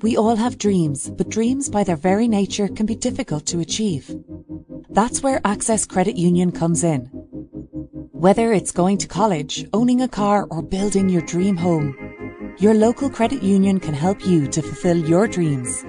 [0.00, 4.14] We all have dreams, but dreams by their very nature can be difficult to achieve.
[4.90, 7.06] That's where Access Credit Union comes in.
[8.12, 11.96] Whether it's going to college, owning a car, or building your dream home,
[12.58, 15.84] your local credit union can help you to fulfill your dreams.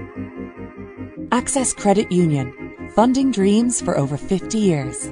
[1.32, 5.12] Access Credit Union, funding dreams for over 50 years.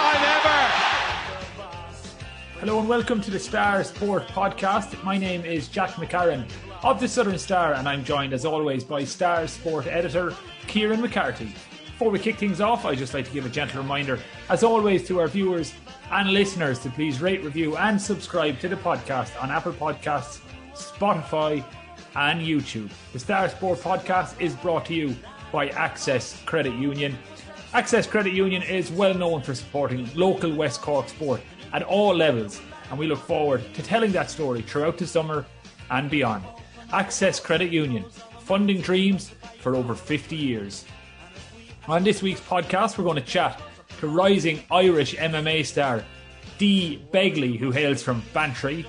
[2.61, 5.03] Hello and welcome to the Star Sport podcast.
[5.03, 6.47] My name is Jack McCarran
[6.83, 10.35] of the Southern Star, and I'm joined as always by Star Sport editor
[10.67, 11.55] Kieran McCarthy.
[11.87, 15.07] Before we kick things off, I'd just like to give a gentle reminder, as always,
[15.07, 15.73] to our viewers
[16.11, 20.41] and listeners to please rate, review, and subscribe to the podcast on Apple Podcasts,
[20.75, 21.65] Spotify,
[22.15, 22.91] and YouTube.
[23.11, 25.15] The Star Sport podcast is brought to you
[25.51, 27.17] by Access Credit Union.
[27.73, 31.41] Access Credit Union is well known for supporting local West Cork sport
[31.73, 35.45] at all levels, and we look forward to telling that story throughout the summer
[35.89, 36.43] and beyond.
[36.91, 38.05] Access Credit Union,
[38.39, 40.85] funding dreams for over 50 years.
[41.87, 43.61] On this week's podcast, we're going to chat
[43.99, 46.03] to rising Irish MMA star
[46.57, 48.85] Dee Begley, who hails from Bantry.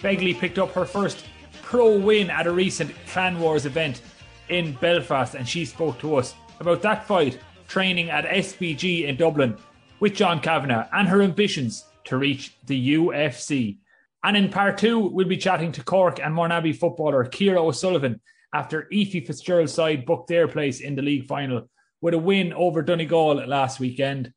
[0.00, 1.24] Begley picked up her first
[1.62, 4.02] pro win at a recent Clan Wars event
[4.48, 9.56] in Belfast, and she spoke to us about that fight, training at SBG in Dublin
[9.98, 13.78] with John Kavanagh, and her ambitions to reach the UFC.
[14.24, 18.20] And in part two, we'll be chatting to Cork and Mourneabbey footballer Ciara O'Sullivan
[18.52, 21.68] after Ephie Fitzgerald's side booked their place in the league final
[22.00, 24.32] with a win over Donegal last weekend.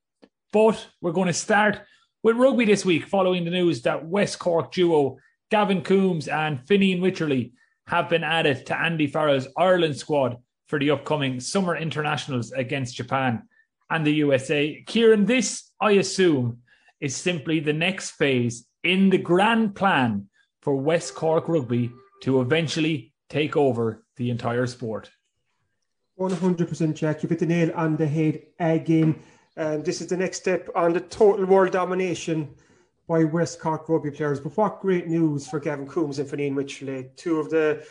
[0.51, 1.81] But we're going to start
[2.23, 5.17] with rugby this week following the news that West Cork duo
[5.49, 7.53] Gavin Coombes and Fineen Wycherley
[7.87, 13.43] have been added to Andy Farrell's Ireland squad for the upcoming summer internationals against Japan
[13.89, 14.83] and the USA.
[14.85, 16.59] Kieran, this, I assume,
[17.01, 20.27] is simply the next phase in the grand plan
[20.61, 25.09] for West Cork rugby to eventually take over the entire sport.
[26.19, 27.23] 100% Jack.
[27.23, 29.15] You've hit the nail on the head again.
[29.55, 32.53] Um, this is the next step on the total world domination
[33.07, 34.39] by West Cork rugby players.
[34.39, 37.85] But what great news for Gavin Coombes and Fineen Wycherley, two of the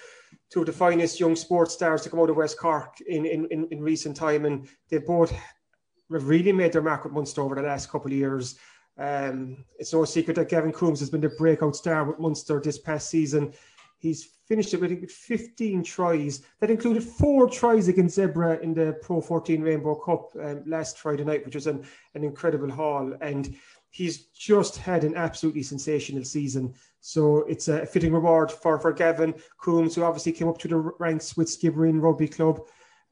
[0.51, 3.47] two of the finest young sports stars to come out of West Cork in, in,
[3.51, 4.45] in, in recent time.
[4.45, 8.17] And they both have really made their mark with Munster over the last couple of
[8.17, 8.57] years.
[8.99, 12.79] Um, it's no secret that Gavin Coombes has been the breakout star with Munster this
[12.79, 13.53] past season.
[13.99, 16.43] He's finished it with 15 tries.
[16.61, 21.25] That included four tries against Zebre in the Pro 14 Rainbow Cup um, last Friday
[21.25, 23.13] night, which was an, an incredible haul.
[23.21, 23.55] And
[23.91, 26.75] he's just had an absolutely sensational season.
[27.01, 30.77] So it's a fitting reward for, for Gavin Coombes, who obviously came up to the
[30.77, 32.61] ranks with Skibbereen Rugby Club.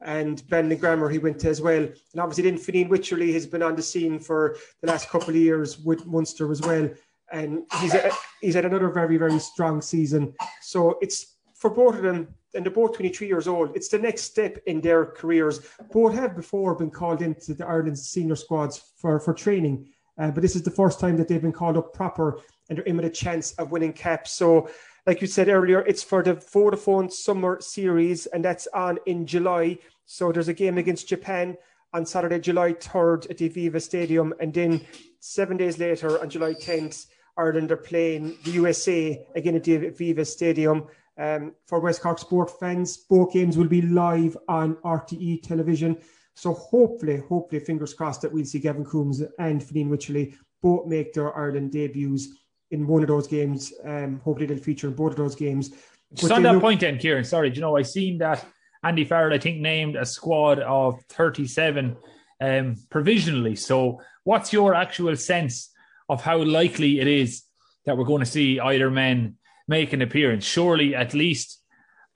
[0.01, 1.83] And Bandon Grammar he went to as well.
[1.83, 5.35] And obviously then Fineen Wycherley has been on the scene for the last couple of
[5.35, 6.89] years with Munster as well.
[7.31, 10.33] And he's a, he's had another very, very strong season.
[10.61, 13.75] So it's for both of them, and they're both 23 years old.
[13.75, 15.61] It's the next step in their careers.
[15.91, 20.41] Both have before been called into the Ireland senior squads for, for training uh, but
[20.41, 23.05] this is the first time that they've been called up proper and they're in with
[23.05, 24.31] a chance of winning caps.
[24.31, 24.69] So,
[25.07, 29.79] like you said earlier, it's for the Vodafone Summer Series, and that's on in July.
[30.05, 31.55] So there's a game against Japan
[31.93, 34.81] on Saturday, July 3rd at the Aviva Stadium, and then
[35.21, 37.07] seven days later on July 10th,
[37.37, 40.87] Ireland are playing the USA again at the Aviva Stadium.
[41.17, 45.97] Um, for West Cork sport fans, both games will be live on RTE television.
[46.35, 51.13] So hopefully, hopefully, fingers crossed that we'll see Gavin Coombes and Fineen Wycherley both make
[51.13, 52.27] their Ireland debuts
[52.71, 53.73] in one of those games.
[53.83, 55.71] Um, hopefully, they'll feature in both of those games.
[56.13, 57.23] Just on that look- point, then, Kieran.
[57.23, 58.45] Sorry, do you know I seen that
[58.83, 61.97] Andy Farrell, I think, named a squad of thirty-seven
[62.41, 63.55] um, provisionally.
[63.55, 65.71] So, what's your actual sense
[66.09, 67.43] of how likely it is
[67.85, 69.35] that we're going to see either men
[69.67, 70.45] make an appearance?
[70.45, 71.61] Surely, at least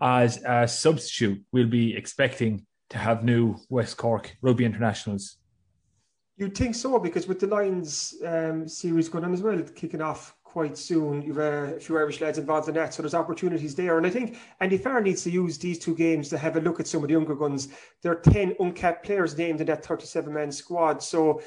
[0.01, 5.37] as a substitute, we'll be expecting to have new West Cork rugby internationals?
[6.37, 10.35] You'd think so because with the Lions um, series going on as well, kicking off
[10.51, 13.97] quite soon, you've a few Irish lads involved in that, so there's opportunities there.
[13.97, 16.81] And I think Andy Farr needs to use these two games to have a look
[16.81, 17.69] at some of the younger guns.
[18.01, 21.01] There are 10 uncapped players named in that 37 man squad.
[21.01, 21.41] So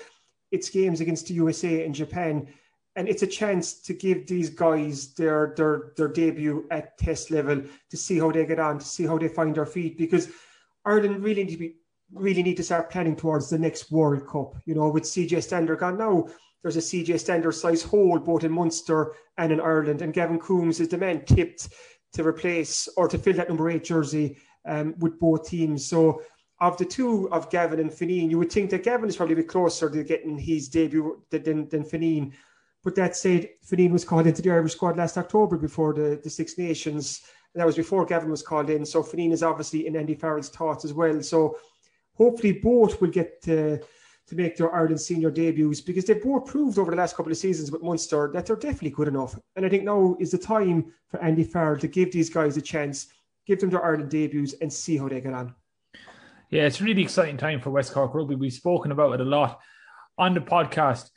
[0.51, 2.49] it's games against the USA and Japan,
[2.97, 7.63] and it's a chance to give these guys their their their debut at test level
[7.91, 10.31] to see how they get on, to see how they find their feet, because
[10.87, 11.75] Ireland really need to be
[12.13, 14.55] really need to start planning towards the next World Cup.
[14.65, 16.29] You know, with CJ Stander gone now,
[16.65, 20.81] there's a CJ Stander size hole both in Munster and in Ireland, and Gavin Coombes
[20.81, 21.69] is the man tipped
[22.15, 25.87] to replace or to fill that number eight jersey um, with both teams.
[25.87, 26.23] So
[26.61, 29.37] of the two of Gavin and Fineen, you would think that Gavin is probably a
[29.37, 32.33] bit closer to getting his debut than, than.
[32.83, 36.31] But that said, Fineen was called into the Irish squad last October before the, the
[36.31, 37.21] Six Nations.
[37.53, 38.87] And that was before Gavin was called in.
[38.87, 41.23] So Fineen is obviously in Andy Farrell's thoughts as well.
[41.23, 41.59] So
[42.15, 43.81] hopefully both will get to,
[44.27, 47.39] to make their Ireland senior debuts because they've both proved over the last couple of
[47.39, 49.39] seasons with Munster that they're definitely good enough.
[49.57, 52.63] And I think now is the time for Andy Farrell to give these guys a
[52.63, 53.09] chance,
[53.47, 55.55] give them their Ireland debuts and see how they get on.
[56.51, 58.35] Yeah, it's a really exciting time for West Cork Rugby.
[58.35, 59.61] We've spoken about it a lot
[60.17, 61.11] on the podcast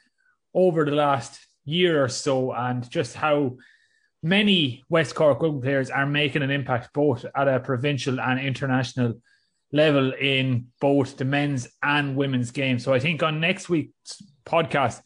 [0.54, 3.57] over the last year or so and just how
[4.24, 9.21] many West Cork rugby players are making an impact both at a provincial and international
[9.72, 12.80] level in both the men's and women's game.
[12.80, 15.02] So I think on next week's podcast,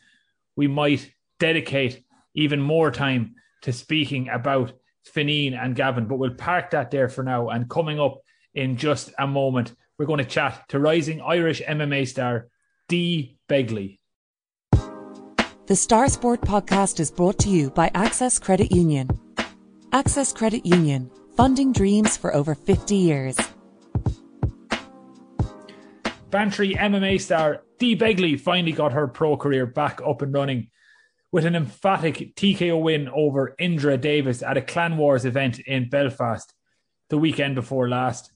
[0.55, 2.03] we might dedicate
[2.35, 4.73] even more time to speaking about
[5.15, 7.49] Fineen and Gavin, but we'll park that there for now.
[7.49, 8.21] And coming up
[8.53, 12.47] in just a moment, we're going to chat to rising Irish MMA star
[12.87, 13.99] Dee Begley.
[15.67, 19.09] The Star Sport podcast is brought to you by Access Credit Union.
[19.93, 23.37] Access Credit Union, funding dreams for over 50 years.
[26.31, 30.69] Bantry MMA star Dee Begley finally got her pro career back up and running
[31.31, 36.53] with an emphatic TKO win over Indra Davis at a Clan Wars event in Belfast
[37.09, 38.31] the weekend before last.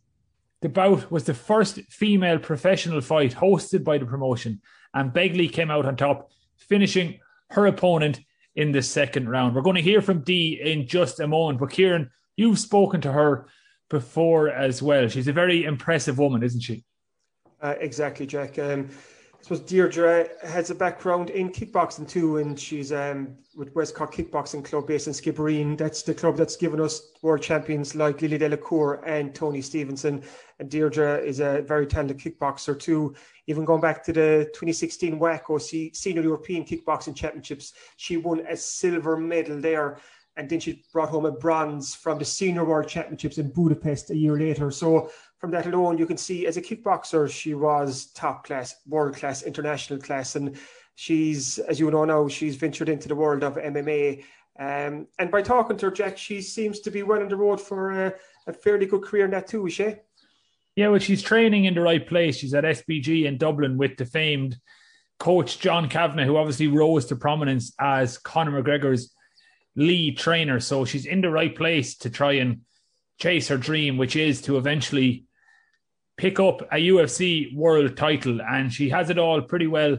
[0.62, 4.62] The bout was the first female professional fight hosted by the promotion,
[4.94, 7.19] and Begley came out on top, finishing
[7.51, 8.19] her opponent
[8.56, 9.56] in the second round.
[9.56, 13.12] We're going to hear from Dee in just a moment, but Kieran, you've spoken to
[13.13, 13.48] her
[13.89, 15.07] before as well.
[15.07, 16.83] She's a very impressive woman, isn't she?
[17.62, 18.60] Uh, exactly, Jack.
[18.60, 18.90] Um,
[19.46, 24.13] I suppose Deirdre has a background in kickboxing too, and she's um, with West Cork
[24.13, 25.78] Kickboxing Club based in Skibbereen.
[25.78, 30.24] That's the club that's given us world champions like Lily Delacour and Tony Stevenson.
[30.60, 33.13] And Deirdre is a very talented kickboxer too.
[33.48, 39.16] Even going back to the 2016 WAKO Senior European Kickboxing Championships, she won a silver
[39.16, 40.00] medal there.
[40.38, 44.18] And then she brought home a bronze from the Senior World Championships in Budapest a
[44.18, 44.69] year later.
[44.69, 49.16] So from that alone, you can see as a kickboxer, she was top class, world
[49.16, 50.36] class, international class.
[50.36, 50.58] And
[50.96, 54.24] she's, as you know now, she's ventured into the world of MMA.
[54.58, 57.60] Um, and by talking to her, Jack, she seems to be well on the road
[57.60, 58.14] for a,
[58.48, 59.96] a fairly good career in that too, is she?
[60.76, 62.38] Yeah, well, she's training in the right place.
[62.38, 64.58] She's at SBG in Dublin with the famed
[65.20, 69.14] coach John Kavanagh, who obviously rose to prominence as Conor McGregor's
[69.76, 70.60] lead trainer.
[70.60, 72.62] So she's in the right place to try and
[73.17, 75.25] chase her dream, which is to eventually
[76.17, 79.97] pick up a UFC world title, and she has it all pretty well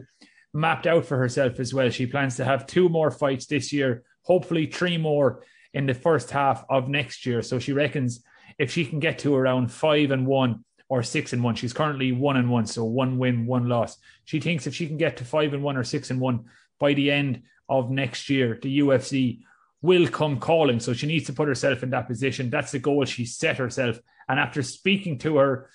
[0.55, 1.91] mapped out for herself as well.
[1.91, 5.43] She plans to have two more fights this year, hopefully three more
[5.75, 7.43] in the first half of next year.
[7.43, 8.25] So she reckons
[8.59, 12.13] if she can get to around five and one or six and one, she's currently
[12.13, 13.99] one and one, so one win, one loss.
[14.25, 16.47] She thinks if she can get to five and one or six and one
[16.79, 19.41] by the end of next year, the UFC
[19.83, 20.81] will come calling.
[20.81, 22.51] So she needs to put herself in that position.
[22.51, 23.99] That's the goal she set herself.
[24.29, 25.71] And after speaking to her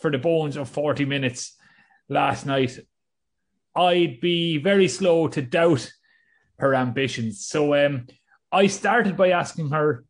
[0.00, 1.56] for the bones of 40 minutes
[2.08, 2.78] last night,
[3.74, 5.90] I'd be very slow to doubt
[6.58, 7.46] her ambitions.
[7.46, 8.06] So um,
[8.50, 10.04] I started by asking her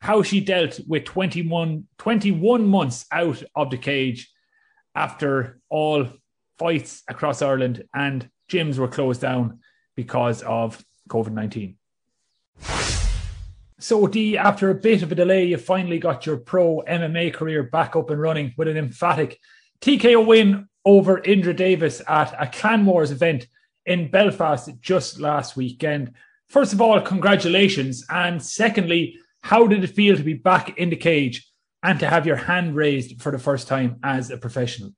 [0.00, 4.30] how she dealt with 21, 21 months out of the cage
[4.94, 6.08] after all
[6.58, 9.60] fights across Ireland and gyms were closed down
[9.94, 11.76] because of COVID 19.
[13.78, 17.62] So, Dee, after a bit of a delay, you finally got your pro MMA career
[17.62, 19.38] back up and running with an emphatic
[19.80, 23.46] TKO win over Indra Davis at a Clan Wars event
[23.84, 26.12] in Belfast just last weekend.
[26.48, 28.04] First of all, congratulations.
[28.08, 31.48] And secondly, how did it feel to be back in the cage
[31.82, 34.92] and to have your hand raised for the first time as a professional?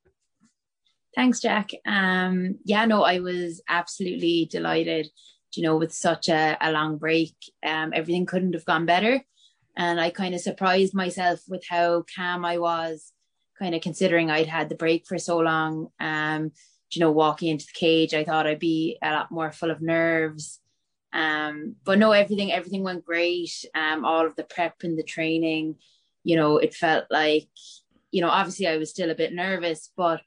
[1.15, 1.71] Thanks, Jack.
[1.85, 5.09] Um, yeah, no, I was absolutely delighted
[5.55, 9.23] you know, with such a, a long break, um, everything couldn't have gone better.
[9.77, 13.13] And I kind of surprised myself with how calm I was,
[13.59, 15.89] kind of considering I'd had the break for so long.
[16.01, 16.53] Um,
[16.91, 19.83] you know, walking into the cage, I thought I'd be a lot more full of
[19.83, 20.61] nerves.
[21.13, 23.65] Um, but no, everything everything went great.
[23.75, 25.77] Um, all of the prep and the training,
[26.25, 27.49] you know, it felt like,
[28.11, 30.23] you know, obviously I was still a bit nervous, but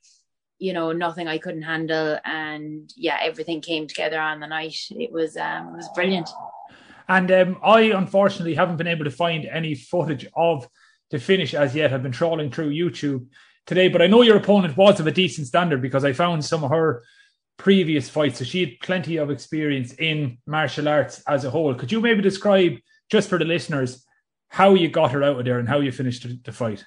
[0.62, 4.78] you know nothing I couldn't handle, and yeah, everything came together on the night.
[4.92, 6.30] It was um, it was brilliant.
[7.10, 10.68] And um, I unfortunately haven't been able to find any footage of
[11.10, 11.92] the finish as yet.
[11.92, 13.26] I've been trawling through YouTube
[13.66, 16.64] today, but I know your opponent was of a decent standard because I found some
[16.64, 17.04] of her
[17.58, 18.38] previous fights.
[18.38, 21.74] So she had plenty of experience in martial arts as a whole.
[21.74, 22.74] Could you maybe describe,
[23.10, 24.06] just for the listeners,
[24.50, 26.86] how you got her out of there and how you finished the fight?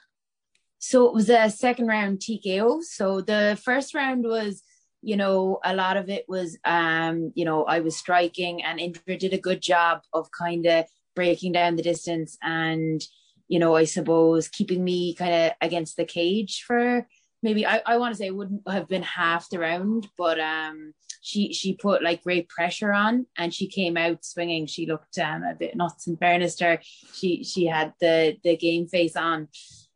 [0.87, 2.83] So it was a second round TKO.
[2.83, 4.62] So the first round was,
[5.00, 9.17] you know, a lot of it was, um, you know, I was striking and Indra
[9.17, 10.85] did a good job of kind of
[11.17, 13.00] breaking down the distance and,
[13.49, 17.07] you know, I suppose keeping me kind of against the cage for
[17.43, 20.93] maybe I, I want to say it wouldn't have been half the round, but um,
[21.23, 24.67] she she put like great pressure on and she came out swinging.
[24.67, 26.81] She looked um, a bit nuts in fairness to her.
[27.14, 29.49] She she had the the game face on.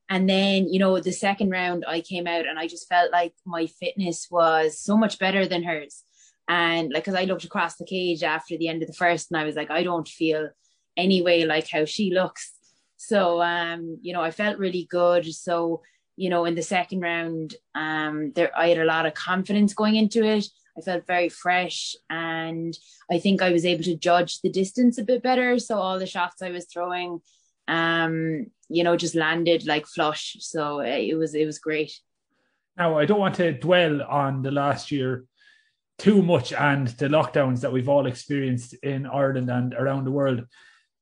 [0.08, 3.34] And then, you know, the second round, I came out and I just felt like
[3.44, 6.02] my fitness was so much better than hers.
[6.48, 9.38] And like, cause I looked across the cage after the end of the first and
[9.38, 10.48] I was like, I don't feel
[10.96, 12.52] anyway like how she looks.
[12.96, 15.26] So, um, you know, I felt really good.
[15.26, 15.82] So,
[16.16, 19.96] you know, in the second round, um, there, I had a lot of confidence going
[19.96, 20.46] into it.
[20.76, 22.76] I felt very fresh and
[23.10, 25.58] I think I was able to judge the distance a bit better.
[25.58, 27.20] So all the shots I was throwing,
[27.68, 30.36] um, you know, just landed like flush.
[30.40, 31.92] So eh, it was it was great.
[32.76, 35.24] Now I don't want to dwell on the last year
[35.98, 40.44] too much and the lockdowns that we've all experienced in Ireland and around the world.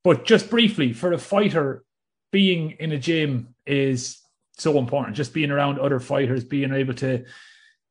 [0.03, 1.85] But just briefly, for a fighter,
[2.33, 4.19] being in a gym is
[4.57, 5.17] so important.
[5.17, 7.25] Just being around other fighters, being able to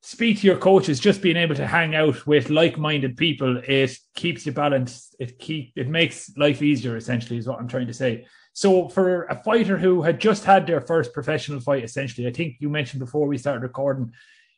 [0.01, 4.46] speak to your coaches, just being able to hang out with like-minded people, it keeps
[4.46, 5.15] you balanced.
[5.20, 6.96] It keep it makes life easier.
[6.96, 8.25] Essentially, is what I'm trying to say.
[8.55, 12.55] So for a fighter who had just had their first professional fight, essentially, I think
[12.59, 14.13] you mentioned before we started recording,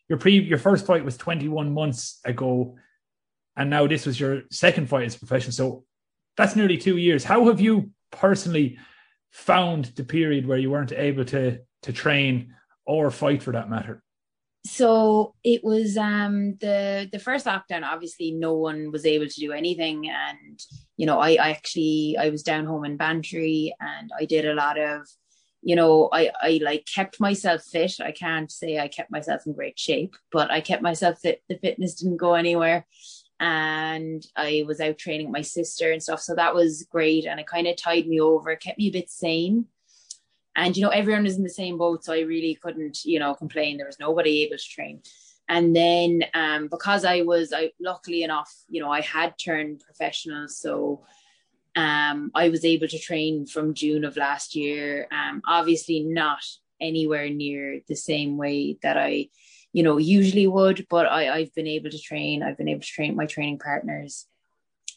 [0.07, 2.75] your pre your first fight was 21 months ago,
[3.55, 5.51] and now this was your second fight as a professional.
[5.51, 5.83] So
[6.37, 7.23] that's nearly two years.
[7.23, 8.77] How have you personally
[9.31, 12.53] found the period where you weren't able to to train
[12.85, 14.03] or fight for that matter?
[14.67, 19.51] So it was um the the first lockdown obviously no one was able to do
[19.51, 20.09] anything.
[20.09, 20.59] And
[20.97, 24.55] you know i, I actually i was down home in bantry and i did a
[24.55, 25.07] lot of
[25.61, 27.93] you know i i like kept myself fit.
[27.99, 31.41] I can't say i kept myself in great shape but i kept myself fit.
[31.49, 32.85] The fitness didn't go anywhere.
[33.39, 36.21] And i was out training my sister and stuff.
[36.21, 37.25] So that was great.
[37.25, 38.55] And it kind of tied me over.
[38.55, 39.65] Kept me a bit sane
[40.57, 43.33] and you know everyone was in the same boat so i really couldn't you know
[43.33, 43.77] complain.
[43.77, 45.01] There was nobody able to train.
[45.49, 50.49] And then um, because i was I, luckily enough you know i had turned professional
[50.49, 51.05] so
[51.75, 55.07] um, i was able to train from june of last year.
[55.11, 56.43] Um, obviously not
[56.81, 59.29] anywhere near the same way that i
[59.71, 62.43] you know usually would but I, i've been able to train.
[62.43, 64.25] I've been able to train my training partners.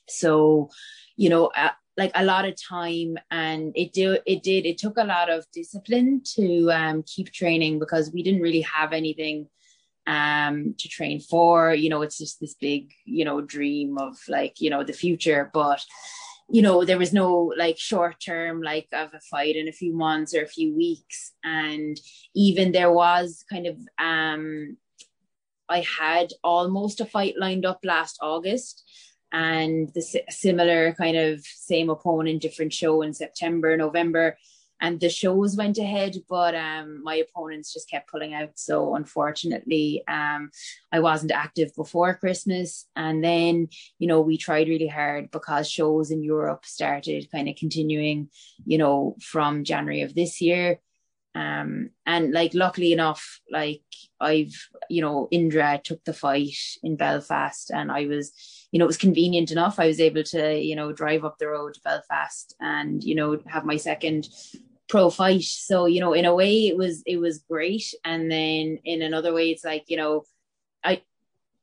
[0.09, 0.71] So
[1.17, 1.53] you know
[1.97, 5.45] like a lot of time and it do it did it took a lot of
[5.53, 9.49] discipline to um, keep training because we didn't really have anything
[10.07, 11.75] um to train for.
[11.75, 15.51] You know it's just this big you know dream of like you know the future.
[15.53, 15.85] But
[16.49, 19.95] you know there was no like short term like of a fight in a few
[19.95, 21.33] months or a few weeks.
[21.45, 21.99] And
[22.35, 24.77] even there was kind of um
[25.69, 28.83] i had almost a fight lined up last august
[29.33, 34.37] and the similar kind of same opponent, different show in September, November.
[34.83, 38.53] And the shows went ahead, but um, my opponents just kept pulling out.
[38.55, 40.51] So unfortunately, um,
[40.91, 42.87] I wasn't active before Christmas.
[42.97, 43.69] And then,
[43.99, 48.31] you know, we tried really hard because shows in Europe started kind of continuing,
[48.65, 50.81] you know, from January of this year
[51.35, 53.83] um and like luckily enough like
[54.21, 58.33] i've you know indra took the fight in belfast and i was
[58.73, 61.49] you know it was convenient enough i was able to you know drive up the
[61.49, 64.29] road to belfast and you know have my second
[64.89, 68.79] pro fight so you know in a way it was it was great and then
[68.85, 70.25] in another way it's like you know
[70.85, 71.01] i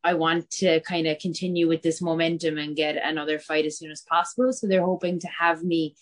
[0.03, 3.91] i want to kind of continue with this momentum and get another fight as soon
[3.91, 5.95] as possible so they're hoping to have me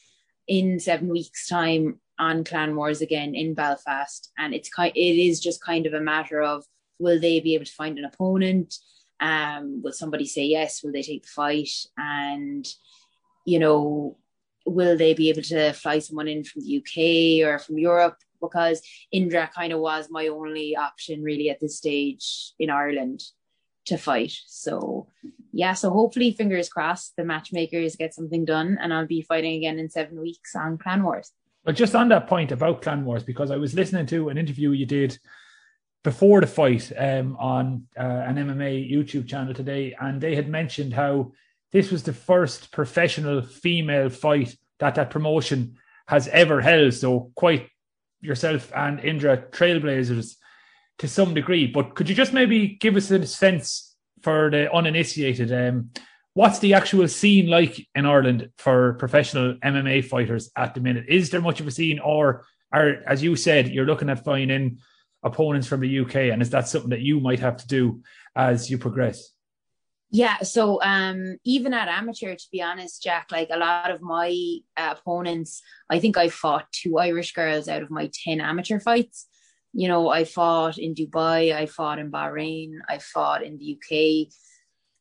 [0.48, 4.94] in seven weeks time on Clan Wars again in Belfast, and it's kind.
[4.96, 6.66] It is just kind of a matter of
[7.00, 8.76] will they be able to find an opponent?
[9.20, 10.84] Um, will somebody say yes?
[10.84, 11.70] Will they take the fight?
[11.98, 12.68] And
[13.46, 14.18] you know,
[14.66, 18.18] will they be able to fly someone in from the UK or from Europe?
[18.42, 18.82] Because
[19.12, 23.22] Indra kind of was my only option really at this stage in Ireland
[23.86, 24.34] to fight.
[24.48, 25.08] So
[25.54, 29.80] yeah, so hopefully, fingers crossed, the matchmakers get something done, and I'll be fighting again
[29.80, 31.32] in seven weeks on Clan Wars.
[31.64, 34.72] But just on that point about Clan Wars, because I was listening to an interview
[34.72, 35.18] you did
[36.06, 40.94] before the fight um, on uh, an MMA YouTube channel today, and they had mentioned
[40.94, 41.32] how
[41.72, 45.76] this was the first professional female fight that that promotion
[46.08, 46.94] has ever held.
[46.94, 47.70] So quite
[48.22, 50.36] yourself and Indra trailblazers
[51.00, 51.66] to some degree.
[51.66, 55.52] But could you just maybe give us a sense for the uninitiated?
[55.52, 55.90] Um,
[56.36, 61.06] what's the actual scene like in Ireland for professional MMA fighters at the minute?
[61.10, 64.78] Is there much of a scene, or are, as you said, you're looking at finding
[65.26, 68.02] opponents from the UK, and is that something that you might have to do
[68.36, 69.32] as you progress?
[70.12, 74.60] Yeah, so um, even at amateur, to be honest, Jack, like a lot of my
[74.78, 79.28] uh, opponents, I think I fought two Irish girls out of my 10 amateur fights.
[79.74, 84.32] You know, I fought in Dubai, I fought in Bahrain, I fought in the UK.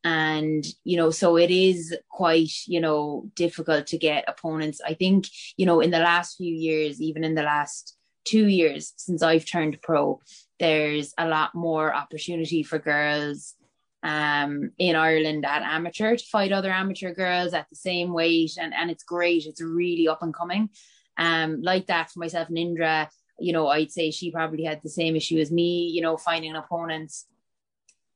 [0.02, 4.80] And, you know, so it is quite, you know, difficult to get opponents.
[4.84, 8.92] I think, you know, in the last few years, even in the last two years
[8.96, 10.20] since I've turned pro,
[10.58, 13.54] there's a lot more opportunity for girls
[14.02, 18.74] um, in Ireland at amateur to fight other amateur girls at the same weight, and
[18.74, 19.46] and it's great.
[19.46, 20.68] It's really up and coming.
[21.16, 24.90] Um, like that for myself and Indra, you know, I'd say she probably had the
[24.90, 27.26] same issue as me, you know, finding opponents.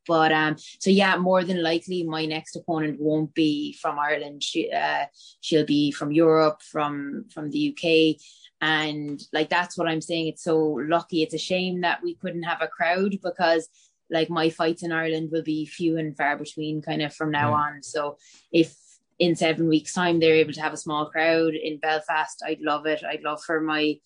[0.08, 4.42] But um, so yeah, more than likely, my next opponent won't be from Ireland.
[4.42, 5.04] She uh,
[5.40, 8.20] she'll be from Europe, from from the UK,
[8.60, 10.28] and like that's what I'm saying.
[10.28, 11.22] It's so lucky.
[11.22, 13.68] It's a shame that we couldn't have a crowd because
[14.10, 17.50] like my fights in Ireland will be few and far between kind of from now
[17.50, 17.56] yeah.
[17.56, 17.82] on.
[17.82, 18.16] So
[18.50, 18.74] if
[19.18, 22.86] in seven weeks time they're able to have a small crowd in Belfast, I'd love
[22.86, 23.02] it.
[23.04, 23.96] I'd love for my,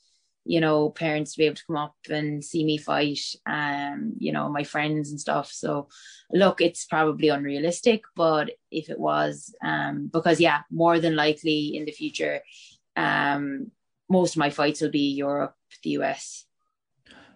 [0.44, 4.32] you know, parents to be able to come up and see me fight, um, you
[4.32, 5.50] know, my friends and stuff.
[5.52, 5.88] So
[6.32, 11.84] look, it's probably unrealistic, but if it was, um, because yeah, more than likely in
[11.84, 12.40] the future,
[12.96, 13.70] um,
[14.08, 16.44] most of my fights will be Europe, the US.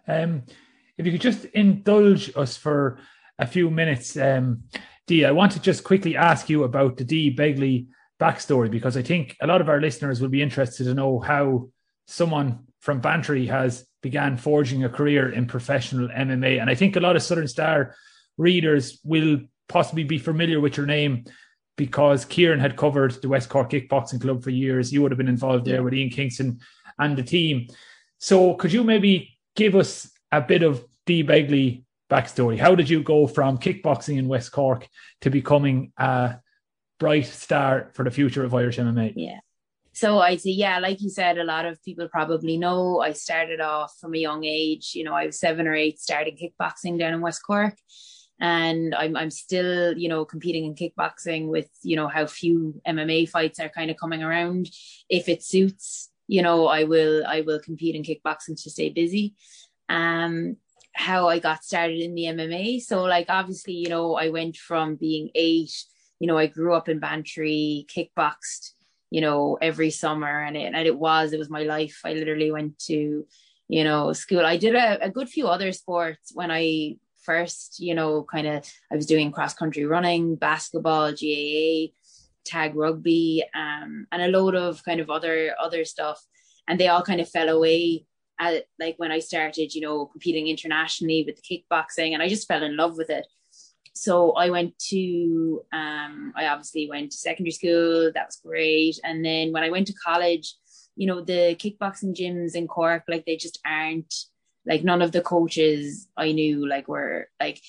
[0.08, 0.42] Um,
[0.98, 2.98] if you could just indulge us for
[3.38, 4.64] a few minutes, um,
[5.06, 7.86] Dee, I want to just quickly ask you about the Dee Begley
[8.20, 11.68] backstory because I think a lot of our listeners will be interested to know how
[12.06, 16.60] someone from Bantry has began forging a career in professional MMA.
[16.60, 17.94] And I think a lot of Southern Star
[18.36, 21.24] readers will possibly be familiar with your name
[21.76, 24.92] because Kieran had covered the West Cork Kickboxing Club for years.
[24.92, 26.60] You would have been involved there with Ian Kingston
[26.98, 27.66] and the team.
[28.18, 32.58] So could you maybe give us a bit of Dee Begley backstory.
[32.58, 34.88] How did you go from kickboxing in West Cork
[35.22, 36.36] to becoming a
[36.98, 39.12] bright star for the future of Irish MMA?
[39.16, 39.38] Yeah.
[39.96, 43.62] So I'd say, yeah, like you said, a lot of people probably know I started
[43.62, 44.92] off from a young age.
[44.94, 47.78] You know, I was seven or eight starting kickboxing down in West Cork.
[48.38, 53.26] And I'm I'm still, you know, competing in kickboxing with, you know, how few MMA
[53.30, 54.68] fights are kind of coming around.
[55.08, 59.34] If it suits, you know, I will I will compete in kickboxing to stay busy
[59.88, 60.58] um
[60.94, 62.82] how I got started in the MMA.
[62.82, 65.72] So like obviously, you know, I went from being eight,
[66.20, 68.72] you know, I grew up in Bantry, kickboxed,
[69.10, 72.00] you know, every summer and it and it was, it was my life.
[72.04, 73.26] I literally went to,
[73.68, 74.44] you know, school.
[74.44, 78.64] I did a, a good few other sports when I first, you know, kind of
[78.90, 81.92] I was doing cross country running, basketball, GAA,
[82.44, 86.24] tag rugby, um, and a load of kind of other other stuff.
[86.68, 88.06] And they all kind of fell away
[88.38, 92.48] at, like when I started, you know, competing internationally with the kickboxing, and I just
[92.48, 93.26] fell in love with it.
[93.96, 98.12] So I went to, um, I obviously went to secondary school.
[98.14, 98.98] That was great.
[99.04, 100.54] And then when I went to college,
[100.96, 104.12] you know, the kickboxing gyms in Cork, like they just aren't
[104.66, 107.60] like none of the coaches I knew like were like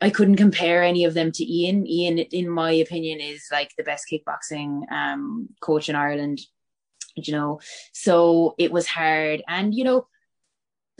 [0.00, 1.86] I couldn't compare any of them to Ian.
[1.86, 6.40] Ian, in my opinion, is like the best kickboxing um, coach in Ireland
[7.26, 7.60] you know
[7.92, 10.06] so it was hard and you know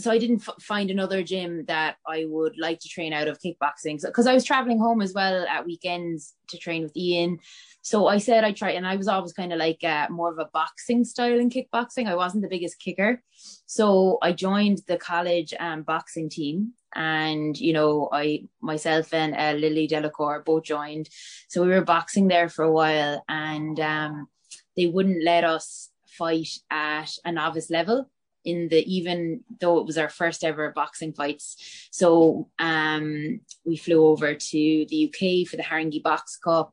[0.01, 3.41] so I didn't f- find another gym that I would like to train out of
[3.41, 7.39] kickboxing because so, I was traveling home as well at weekends to train with Ian.
[7.83, 10.39] So I said I tried, and I was always kind of like uh, more of
[10.39, 12.07] a boxing style in kickboxing.
[12.07, 13.23] I wasn't the biggest kicker,
[13.67, 19.59] so I joined the college um, boxing team, and you know I myself and uh,
[19.59, 21.09] Lily Delacour both joined.
[21.49, 24.29] So we were boxing there for a while, and um,
[24.77, 28.11] they wouldn't let us fight at a novice level
[28.49, 31.89] in the even though it was our first ever boxing fights.
[31.91, 36.73] So um, we flew over to the UK for the Haringey Box Cup.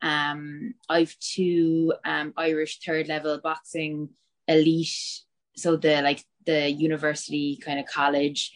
[0.00, 4.08] Um, I've two um, Irish third level boxing
[4.48, 5.22] elite,
[5.56, 8.52] so the like the university kind of college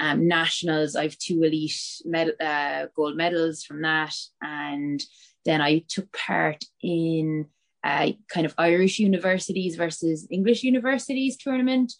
[0.00, 0.96] um, nationals.
[0.96, 5.02] I've two elite med- uh, gold medals from that, and
[5.44, 7.46] then I took part in
[7.86, 11.92] uh, kind of Irish universities versus English universities tournament.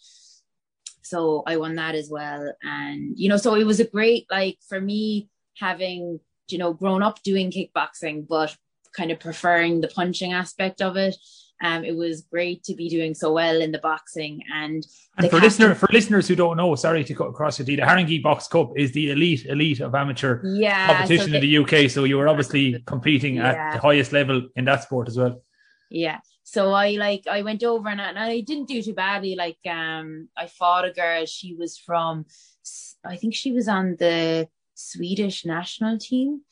[1.02, 2.52] so I won that as well.
[2.64, 6.18] And you know, so it was a great like for me having
[6.48, 8.56] you know grown up doing kickboxing, but
[8.96, 11.16] kind of preferring the punching aspect of it.
[11.62, 15.40] Um, it was great to be doing so well in the boxing and, and for
[15.40, 18.72] listener for listeners who don't know, sorry to cut across your the Haringey Box Cup
[18.76, 21.90] is the elite elite of amateur yeah, competition so in the UK.
[21.90, 23.52] So you were obviously competing yeah.
[23.52, 25.40] at the highest level in that sport as well.
[25.90, 26.20] Yeah.
[26.42, 29.34] So I like I went over and I, and I didn't do too badly.
[29.34, 31.26] Like um I fought a girl.
[31.26, 32.26] She was from
[33.04, 36.42] I think she was on the Swedish national team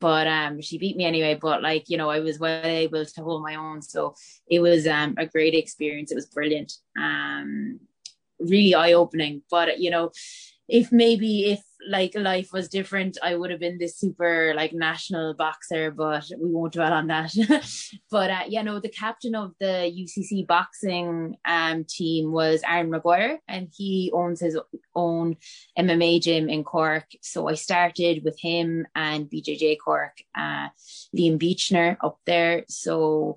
[0.00, 3.22] but um she beat me anyway but like you know i was well able to
[3.22, 4.14] hold my own so
[4.48, 7.78] it was um a great experience it was brilliant um
[8.40, 10.10] really eye-opening but you know
[10.68, 15.34] if maybe if like life was different, I would have been this super like national
[15.34, 17.34] boxer, but we won't dwell on that.
[18.10, 23.38] but uh, yeah, no, the captain of the UCC boxing um, team was Aaron McGuire,
[23.48, 24.58] and he owns his
[24.94, 25.36] own
[25.78, 27.06] MMA gym in Cork.
[27.22, 30.68] So I started with him and BJJ Cork, uh,
[31.16, 32.64] Liam Beechner up there.
[32.68, 33.36] So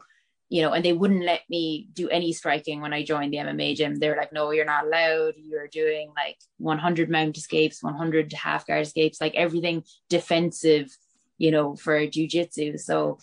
[0.49, 3.75] you know, and they wouldn't let me do any striking when I joined the MMA
[3.75, 3.95] gym.
[3.95, 5.33] They're like, no, you're not allowed.
[5.37, 10.95] You're doing like 100 mount escapes, 100 half guard escapes, like everything defensive,
[11.37, 12.79] you know, for jujitsu.
[12.79, 13.17] So,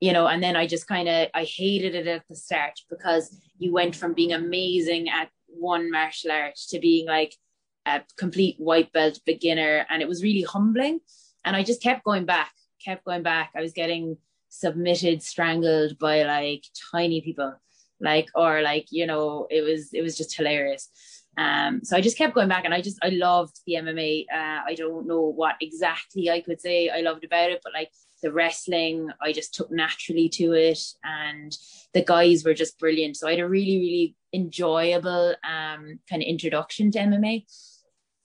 [0.00, 3.36] you know, and then I just kind of, I hated it at the start because
[3.58, 7.34] you went from being amazing at one martial art to being like
[7.84, 9.86] a complete white belt beginner.
[9.90, 11.00] And it was really humbling.
[11.44, 12.52] And I just kept going back,
[12.84, 13.50] kept going back.
[13.56, 14.18] I was getting,
[14.50, 17.54] submitted strangled by like tiny people
[18.00, 20.88] like or like you know it was it was just hilarious.
[21.38, 24.60] Um so i just kept going back and i just i loved the mma uh,
[24.66, 28.32] i don't know what exactly i could say i loved about it but like the
[28.32, 31.56] wrestling i just took naturally to it and
[31.94, 33.16] the guys were just brilliant.
[33.16, 37.44] So i had a really really enjoyable um kind of introduction to mma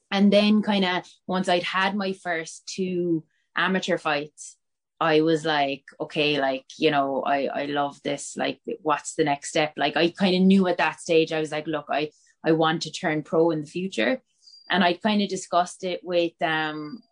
[0.09, 3.23] and then kind of once i'd had my first two
[3.55, 4.57] amateur fights
[4.99, 8.38] I was like, okay, like, you know, I, I love this.
[8.38, 9.73] Like, what's the next step?
[9.75, 12.12] Like, I kind of knew at that stage, I was like, look, I,
[12.45, 14.21] I want to turn pro in the future.
[14.69, 17.03] And I kind of discussed it with, um,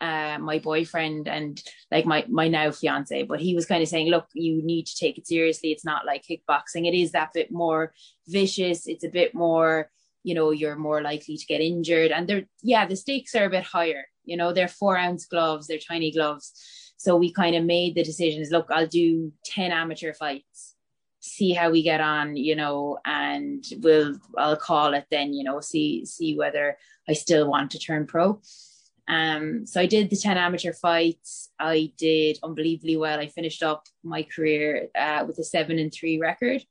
[0.00, 4.10] uh, my boyfriend and like my, my now fiance, but he was kind of saying,
[4.10, 5.72] look, you need to take it seriously.
[5.72, 6.86] It's not like kickboxing.
[6.86, 7.94] It is that bit more
[8.28, 8.86] vicious.
[8.86, 9.90] It's a bit more,
[10.22, 13.50] you know, you're more likely to get injured and they're, yeah, the stakes are a
[13.50, 16.52] bit higher, you know, they're four ounce gloves, they're tiny gloves
[17.04, 20.74] so we kind of made the decisions look, I'll do 10 amateur fights,
[21.20, 25.60] see how we get on, you know, and we'll, I'll call it then, you know,
[25.60, 28.40] see, see whether I still want to turn pro.
[29.06, 31.50] Um, so I did the 10 amateur fights.
[31.60, 33.18] I did unbelievably well.
[33.18, 36.64] I finished up my career uh, with a seven and three record.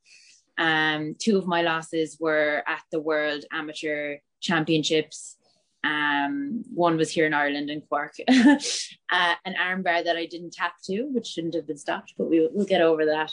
[0.57, 5.37] Um, two of my losses were at the World Amateur Championships
[5.83, 8.57] um, one was here in Ireland in Cork, uh,
[9.45, 12.65] an armbar that I didn't tap to, which shouldn't have been stopped, but we, will
[12.65, 13.31] get over that.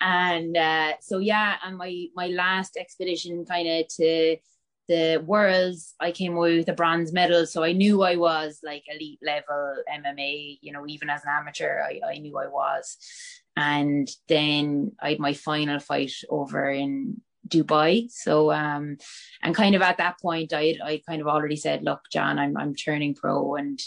[0.00, 4.36] And uh, so, yeah, and my my last expedition, kind of to
[4.88, 7.46] the worlds, I came away with a bronze medal.
[7.46, 10.58] So I knew I was like elite level MMA.
[10.60, 12.98] You know, even as an amateur, I, I knew I was.
[13.56, 18.10] And then I had my final fight over in Dubai.
[18.10, 18.96] So um
[19.42, 22.56] and kind of at that point I I kind of already said, look, John, I'm
[22.56, 23.80] I'm turning pro and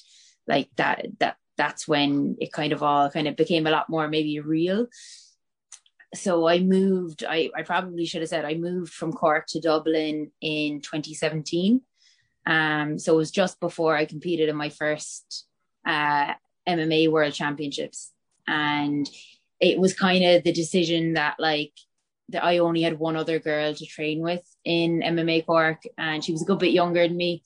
[0.48, 4.08] like that that that's when it kind of all kind of became a lot more
[4.08, 4.88] maybe real.
[6.16, 10.32] So I moved, I, I probably should have said I moved from Cork to Dublin
[10.42, 11.82] in 2017.
[12.48, 15.46] Um, so it was just before I competed in my first
[15.86, 16.34] uh,
[16.68, 18.12] MMA World Championships.
[18.48, 19.08] And
[19.60, 21.74] it was kind of the decision that like
[22.32, 26.32] that I only had one other girl to train with in MMA Cork, and she
[26.32, 27.44] was a good bit younger than me.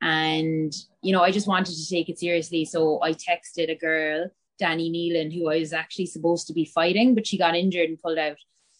[0.00, 4.30] And you know, I just wanted to take it seriously, so I texted a girl,
[4.58, 8.00] Danny Neilan, who I was actually supposed to be fighting, but she got injured and
[8.00, 8.36] pulled out.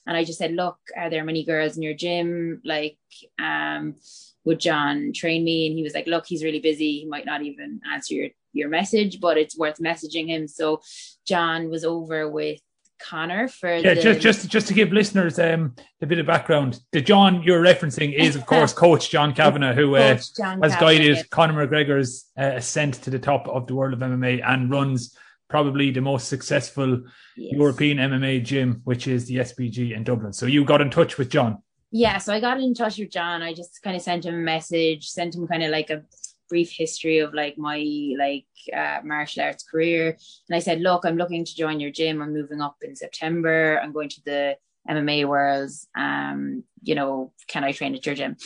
[0.06, 2.62] And I just said, "Look, are there many girls in your gym?
[2.64, 2.98] Like,
[3.38, 3.96] um,
[4.44, 7.00] would John train me?" And he was like, "Look, he's really busy.
[7.00, 10.80] He might not even answer your your message, but it's worth messaging him." So
[11.26, 12.60] John was over with
[12.98, 13.94] Conor for yeah.
[13.94, 14.02] The...
[14.02, 18.14] Just just just to give listeners um a bit of background, the John you're referencing
[18.14, 21.30] is of course Coach John Kavanagh, who uh, John has Kavanagh, guided.
[21.30, 25.16] Conor McGregor's uh, ascent to the top of the world of MMA and runs
[25.48, 27.02] probably the most successful
[27.36, 27.52] yes.
[27.52, 30.32] European MMA gym, which is the SBG in Dublin.
[30.32, 31.62] So you got in touch with John.
[31.90, 33.40] Yeah, so I got in touch with John.
[33.42, 36.02] I just kind of sent him a message, sent him kind of like a
[36.48, 37.78] brief history of like my
[38.18, 40.16] like uh, martial arts career
[40.48, 43.80] and i said look i'm looking to join your gym i'm moving up in september
[43.82, 44.56] i'm going to the
[44.88, 45.86] MMA worlds.
[45.96, 48.36] Um, you know, can I train at your gym?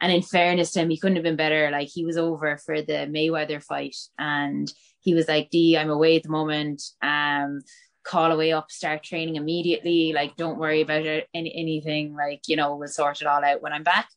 [0.00, 1.70] And in fairness to him, he couldn't have been better.
[1.70, 6.16] Like he was over for the Mayweather fight, and he was like, "Dee, I'm away
[6.16, 6.82] at the moment.
[7.00, 7.60] Um,
[8.02, 10.12] call away up, start training immediately.
[10.12, 12.14] Like, don't worry about it, any, anything.
[12.14, 14.08] Like, you know, we'll sort it all out when I'm back."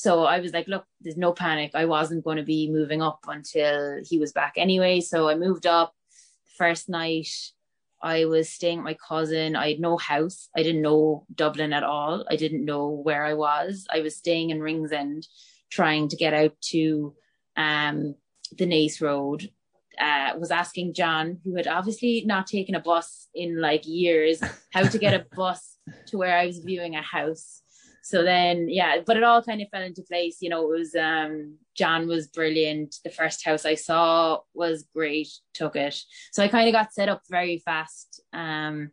[0.00, 1.72] So I was like, look, there's no panic.
[1.74, 5.02] I wasn't going to be moving up until he was back anyway.
[5.02, 5.92] So I moved up.
[6.56, 7.28] First night,
[8.02, 9.56] I was staying at my cousin.
[9.56, 10.48] I had no house.
[10.56, 12.24] I didn't know Dublin at all.
[12.30, 13.86] I didn't know where I was.
[13.92, 15.26] I was staying in Ringsend,
[15.70, 17.14] trying to get out to
[17.58, 18.14] um,
[18.56, 19.50] the Naas Road.
[20.00, 24.40] Uh, was asking John, who had obviously not taken a bus in like years,
[24.72, 27.59] how to get a bus to where I was viewing a house
[28.02, 30.94] so then yeah but it all kind of fell into place you know it was
[30.94, 32.96] um john was brilliant.
[33.04, 35.98] The first house i saw was great took it.
[36.32, 38.90] So i kind of got set up very fast um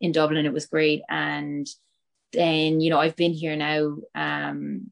[0.00, 1.02] in dublin it was great.
[1.08, 1.66] And
[2.32, 4.90] then you know i've been here now um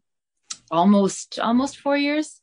[0.71, 2.41] almost almost four years.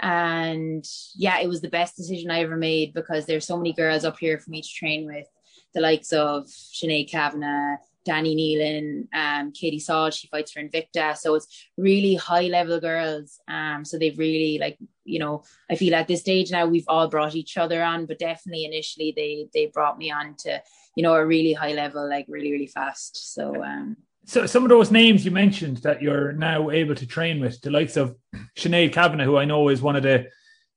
[0.00, 4.04] And yeah it was the best decision i ever made because there's so many girls
[4.04, 5.26] up here for me to train with
[5.74, 11.16] the likes of Sinead Kavanagh, Danny Neilan, um, Katie Saul, she fights for Invicta.
[11.16, 13.40] So it's really high level girls.
[13.48, 17.08] Um, so they've really like, you know, I feel at this stage now we've all
[17.08, 20.62] brought each other on, but definitely initially they they brought me on to,
[20.96, 23.34] you know, a really high level, like really, really fast.
[23.34, 27.40] So um so some of those names you mentioned that you're now able to train
[27.40, 28.14] with, the likes of
[28.56, 30.28] Sinead Kavanagh, who I know is one of the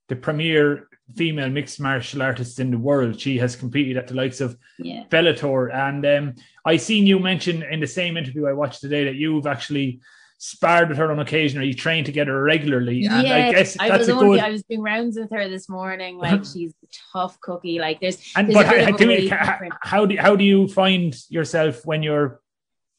[0.08, 3.20] the premier female mixed martial artists in the world.
[3.20, 5.04] She has competed at the likes of yeah.
[5.08, 5.72] Bellator.
[5.72, 9.46] And um, I seen you mention in the same interview I watched today that you've
[9.46, 10.00] actually
[10.38, 13.06] sparred with her on occasion or you train together regularly.
[13.06, 14.44] And yeah, I guess I was, only, good...
[14.44, 16.18] I was doing rounds with her this morning.
[16.26, 17.78] Like she's a tough cookie.
[17.78, 22.02] Like there's, and there's but how, do, how do how do you find yourself when
[22.02, 22.40] you're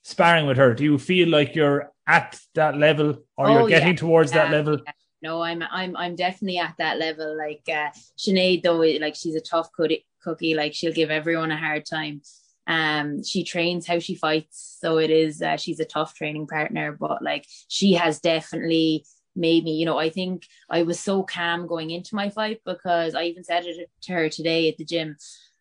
[0.03, 0.73] sparring with her?
[0.73, 3.95] Do you feel like you're at that level or oh, you're getting yeah.
[3.95, 4.79] towards yeah, that level?
[5.21, 7.35] No, I'm I'm I'm definitely at that level.
[7.37, 10.53] Like uh Sinead though, like she's a tough cookie, cookie.
[10.55, 12.21] Like she'll give everyone a hard time.
[12.67, 15.41] Um, she trains how she fights, so it is.
[15.41, 19.75] Uh, she's a tough training partner, but like she has definitely made me.
[19.75, 23.43] You know, I think I was so calm going into my fight because I even
[23.43, 25.15] said it to her today at the gym.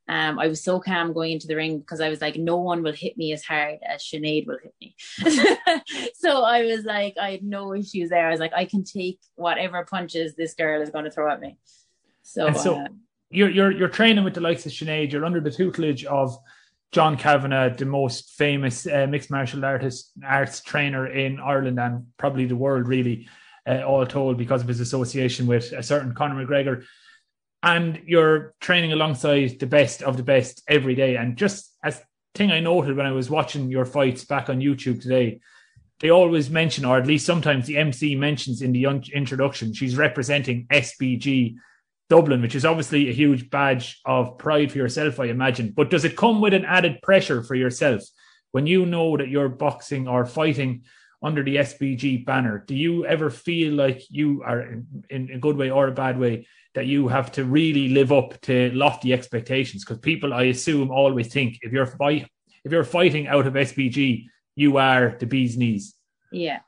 [0.09, 2.83] Um, I was so calm going into the ring because I was like, no one
[2.83, 4.95] will hit me as hard as Sinead will hit me.
[6.15, 8.29] so I was like, I had no issues there.
[8.29, 11.41] I was like, I can take whatever punches this girl is going to throw at
[11.41, 11.59] me.
[12.23, 12.89] So, so uh,
[13.31, 15.11] you're you're you're training with the likes of Sinead.
[15.11, 16.37] You're under the tutelage of
[16.93, 22.47] John Kavanagh, the most famous uh, mixed martial artist arts trainer in Ireland and probably
[22.47, 23.29] the world, really,
[23.67, 26.85] uh, all told, because of his association with a certain Conor McGregor
[27.63, 31.17] and you're training alongside the best of the best every day.
[31.17, 32.03] And just as
[32.35, 35.41] thing I noted when I was watching your fights back on YouTube today,
[36.01, 39.97] they always mention, or at least sometimes the MC mentions in the un- introduction, she's
[39.97, 41.57] representing SBG
[42.09, 45.73] Dublin, which is obviously a huge badge of pride for yourself, I imagine.
[45.75, 48.03] But does it come with an added pressure for yourself
[48.53, 50.85] when you know that you're boxing or fighting
[51.23, 52.63] under the SBG banner?
[52.67, 56.19] Do you ever feel like you are in, in a good way or a bad
[56.19, 60.91] way that you have to really live up to lofty expectations because people i assume
[60.91, 62.29] always think if you're fight
[62.65, 65.95] if you're fighting out of sbg you are the bee's knees.
[66.33, 66.61] Yeah.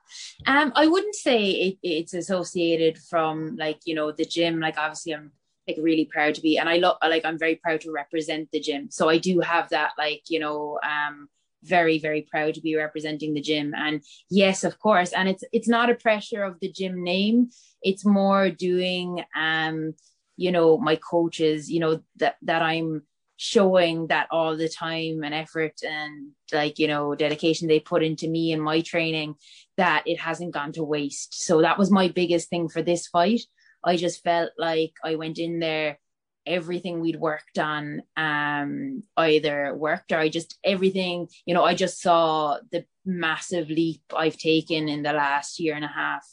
[0.47, 4.61] Um i wouldn't say it, it's associated from like you know the gym.
[4.61, 5.33] Like obviously i'm
[5.67, 8.61] like really proud to be and i look like i'm very proud to represent the
[8.61, 8.91] gym.
[8.91, 11.29] So i do have that like you know um
[11.65, 13.75] very very proud to be representing the gym.
[13.75, 17.51] And yes of course and it's it's not a pressure of the gym name
[17.83, 19.95] it's more doing um
[20.37, 23.03] you know my coaches you know that that i'm
[23.39, 28.29] showing that all the time and effort and like you know dedication they put into
[28.29, 29.37] me and my training
[29.77, 31.45] that it hasn't gone to waste.
[31.45, 33.43] So that was my biggest thing for this fight.
[33.85, 35.99] I just felt like i went in there
[36.47, 42.01] everything we'd worked on um either worked or I just everything you know I just
[42.03, 46.27] saw the massive leap I've taken in the last year and a half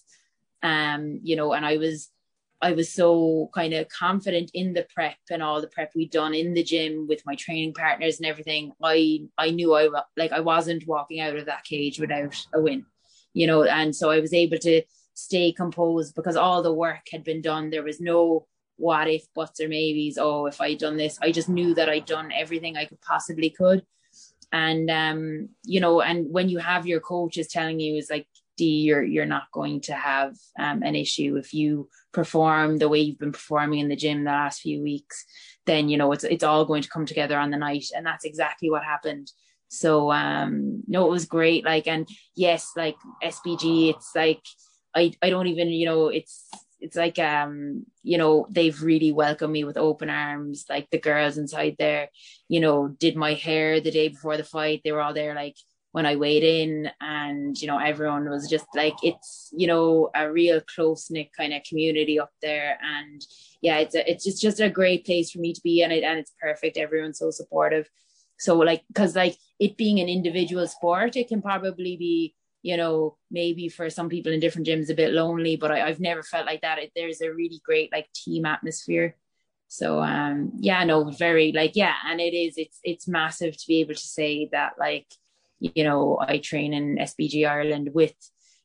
[0.65, 2.10] um you know and I was
[2.62, 6.34] I was so kind of confident in the prep and all the prep we'd done
[6.34, 8.71] in the gym with my training partners and everything.
[8.82, 12.86] I I knew I like I wasn't walking out of that cage without a win
[13.34, 14.82] you know and so I was able to
[15.13, 17.69] stay composed because all the work had been done.
[17.69, 18.47] There was no
[18.78, 20.17] what if buts or maybes.
[20.17, 23.49] Oh if i'd done this i just knew that i'd done everything i could possibly
[23.49, 23.86] could.
[24.51, 28.81] And um you know and when you have your coaches telling you is like d
[28.81, 31.35] you're you're not going to have um, an issue.
[31.37, 35.25] If you perform the way you've been performing in the gym the last few weeks
[35.65, 37.85] then you know it's it's all going to come together on the night.
[37.95, 39.31] And that's exactly what happened.
[39.67, 41.65] So um no, it was great.
[41.65, 44.41] Like and yes, like SBG, it's like
[44.95, 49.53] I I don't even you know it's it's like um you know they've really welcomed
[49.53, 50.65] me with open arms.
[50.69, 52.09] Like the girls inside there
[52.47, 54.81] you know did my hair the day before the fight.
[54.83, 55.57] They were all there like
[55.95, 60.29] when I weighed in and you know everyone was just like it's you know a
[60.29, 62.77] real close knit kind of community up there.
[62.84, 63.21] And
[63.62, 66.03] yeah it's a, it's just just a great place for me to be and it
[66.03, 66.75] and it's perfect.
[66.75, 67.89] Everyone's so supportive.
[68.38, 73.15] So like because like it being an individual sport it can probably be you know
[73.31, 76.45] maybe for some people in different gyms a bit lonely but I, have never felt
[76.45, 76.77] like that.
[76.77, 79.15] It, there's a really great like team atmosphere.
[79.69, 83.79] So um yeah no very like yeah and it is it's it's massive to be
[83.79, 85.08] able to say that like
[85.59, 88.13] you know I train in SBG Ireland with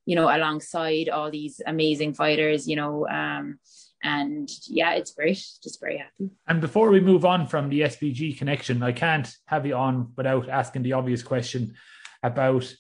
[0.07, 3.59] you know alongside all these amazing fighters you know um
[4.03, 8.39] and yeah it's great just very happy and before we move on from the SBG
[8.39, 11.75] connection I can't have you on without asking the obvious question
[12.23, 12.73] about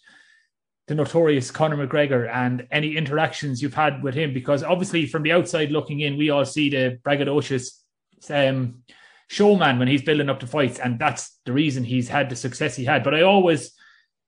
[0.90, 4.34] the notorious Conor McGregor and any interactions you've had with him?
[4.34, 7.80] Because obviously, from the outside looking in, we all see the braggadocious
[8.28, 8.82] um,
[9.28, 12.74] showman when he's building up the fights, and that's the reason he's had the success
[12.74, 13.04] he had.
[13.04, 13.70] But I always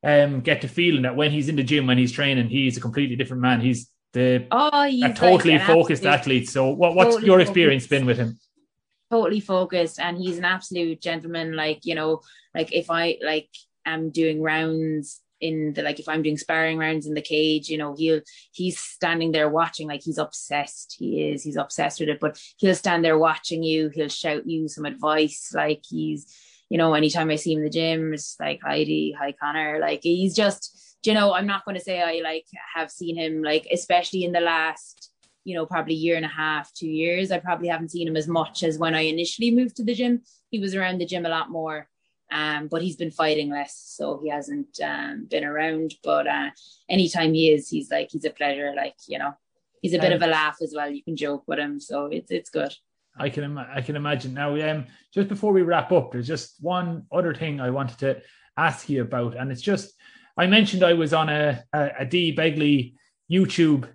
[0.05, 2.81] um, get the feeling that when he's in the gym, when he's training, he's a
[2.81, 3.61] completely different man.
[3.61, 6.49] He's the oh, he's a totally like focused athlete.
[6.49, 7.91] So, what, what's totally your experience focused.
[7.91, 8.39] been with him?
[9.11, 11.55] Totally focused, and he's an absolute gentleman.
[11.57, 12.21] Like you know,
[12.55, 13.49] like if I like
[13.87, 17.77] am doing rounds in the like if I'm doing sparring rounds in the cage, you
[17.77, 18.21] know, he'll
[18.53, 20.97] he's standing there watching, like he's obsessed.
[20.99, 24.69] He is, he's obsessed with it, but he'll stand there watching you, he'll shout you
[24.69, 26.27] some advice, like he's,
[26.73, 29.79] you know, anytime I see him in the gym, it's like Heidi, hi Conor.
[29.79, 33.67] like he's just, you know, I'm not gonna say I like have seen him like
[33.71, 35.11] especially in the last
[35.45, 37.31] you know, probably year and a half, two years.
[37.31, 40.23] I probably haven't seen him as much as when I initially moved to the gym.
[40.51, 41.89] He was around the gym a lot more.
[42.31, 45.95] Um, but he's been fighting less, so he hasn't um, been around.
[46.03, 46.51] But uh,
[46.89, 48.73] anytime he is, he's like he's a pleasure.
[48.75, 49.33] Like you know,
[49.83, 50.91] he's a bit of a laugh as well.
[50.91, 52.73] You can joke with him, so it's it's good.
[53.17, 54.35] I can Im- I can imagine.
[54.35, 58.23] Now, um, just before we wrap up, there's just one other thing I wanted to
[58.57, 59.93] ask you about, and it's just
[60.37, 62.95] I mentioned I was on a a, a Dee Begley
[63.31, 63.89] YouTube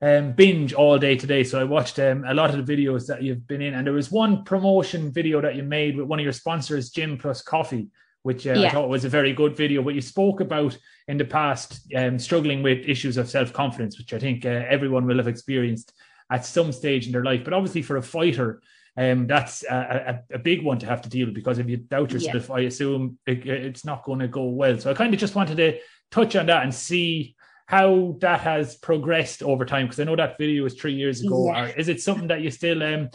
[0.00, 1.44] um, binge all day today.
[1.44, 3.94] So I watched um, a lot of the videos that you've been in, and there
[3.94, 7.88] was one promotion video that you made with one of your sponsors, Gym Plus Coffee,
[8.22, 8.68] which uh, yeah.
[8.68, 9.82] I thought was a very good video.
[9.82, 10.76] But you spoke about
[11.08, 15.06] in the past um, struggling with issues of self confidence, which I think uh, everyone
[15.06, 15.92] will have experienced
[16.34, 17.44] at some stage in their life.
[17.44, 18.60] But obviously, for a fighter,
[18.96, 21.76] um, that's a, a, a, big one to have to deal with because if you
[21.76, 22.54] doubt yourself, yeah.
[22.56, 24.76] I assume it, it's not going to go well.
[24.78, 25.78] So I kind of just wanted to
[26.10, 30.38] touch on that and see how that has progressed over time because I know that
[30.38, 31.46] video was three years ago.
[31.46, 31.72] Yeah.
[31.76, 33.10] is it something that you still um,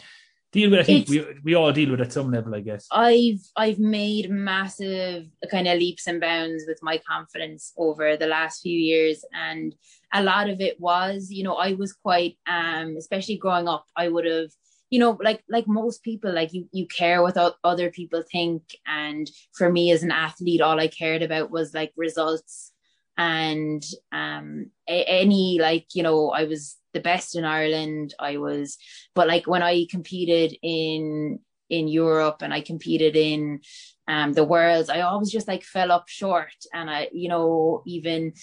[0.52, 0.80] deal with?
[0.80, 2.88] I think we we all deal with at some level, I guess.
[2.92, 8.62] I've I've made massive kind of leaps and bounds with my confidence over the last
[8.62, 9.76] few years, and
[10.14, 14.08] a lot of it was, you know, I was quite, um, especially growing up, I
[14.08, 14.50] would have
[14.90, 19.30] you know like like most people like you you care what other people think and
[19.54, 22.72] for me as an athlete all i cared about was like results
[23.18, 28.14] and um any like you know i was the best in ireland.
[28.20, 28.78] I was
[29.16, 33.62] but like when i competed in in europe and i competed in
[34.08, 36.54] um the worlds i always just like fell up short.
[36.74, 38.34] And i you know even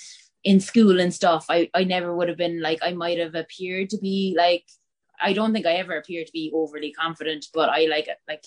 [0.45, 3.91] in school and stuff i i never would have been like i might have appeared
[3.91, 4.65] to be like
[5.21, 8.45] i don't think i ever appeared to be overly confident but i like like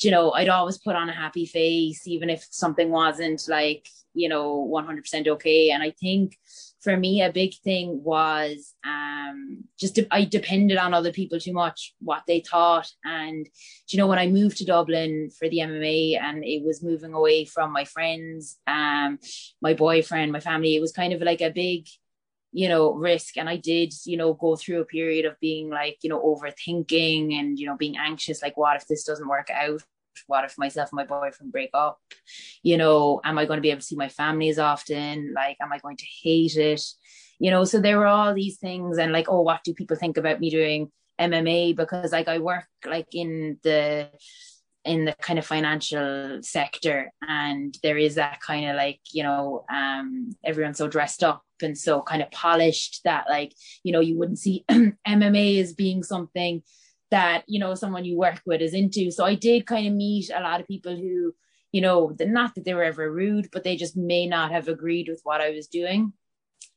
[0.00, 4.28] you know i'd always put on a happy face even if something wasn't like you
[4.28, 5.70] know 100% okay.
[5.70, 6.36] And i think
[6.80, 11.52] for me a big thing was um just de- i depended on other people too
[11.52, 12.88] much what they thought.
[13.04, 13.48] And
[13.88, 17.44] you know when i moved to dublin for the mma and it was moving away
[17.44, 19.18] from my friends um
[19.60, 21.86] my boyfriend my family it was kind of like a big
[22.52, 23.36] you know risk.
[23.36, 27.38] And i did you know go through a period of being like you know overthinking
[27.38, 29.82] and you know being anxious like what if this doesn't work out
[30.26, 31.98] what if myself and my boyfriend break up.
[32.62, 35.32] You know am i going to be able to see my family as often?
[35.34, 36.82] Like am i going to hate it?
[37.38, 40.16] You know so there were all these things and like oh what do people think
[40.16, 44.08] about me doing mma because like i work like in the
[44.84, 49.64] in the kind of financial sector and there is that kind of like you know
[49.70, 53.52] um everyone's so dressed up and so kind of polished that like
[53.82, 56.62] you know you wouldn't see mma as being something
[57.10, 59.10] that you know someone you work with is into.
[59.10, 61.34] So i did kind of meet a lot of people who
[61.72, 65.08] you know not that they were ever rude but they just may not have agreed
[65.08, 66.12] with what i was doing.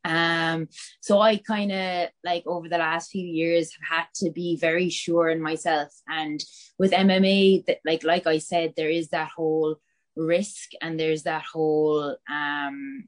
[0.04, 0.68] Um
[1.02, 4.90] so i kind of like over the last few years have had to be very
[4.90, 5.90] sure in myself.
[6.08, 6.44] And
[6.80, 9.78] with mma that like like i said there is that whole
[10.16, 13.06] risk and there's that whole um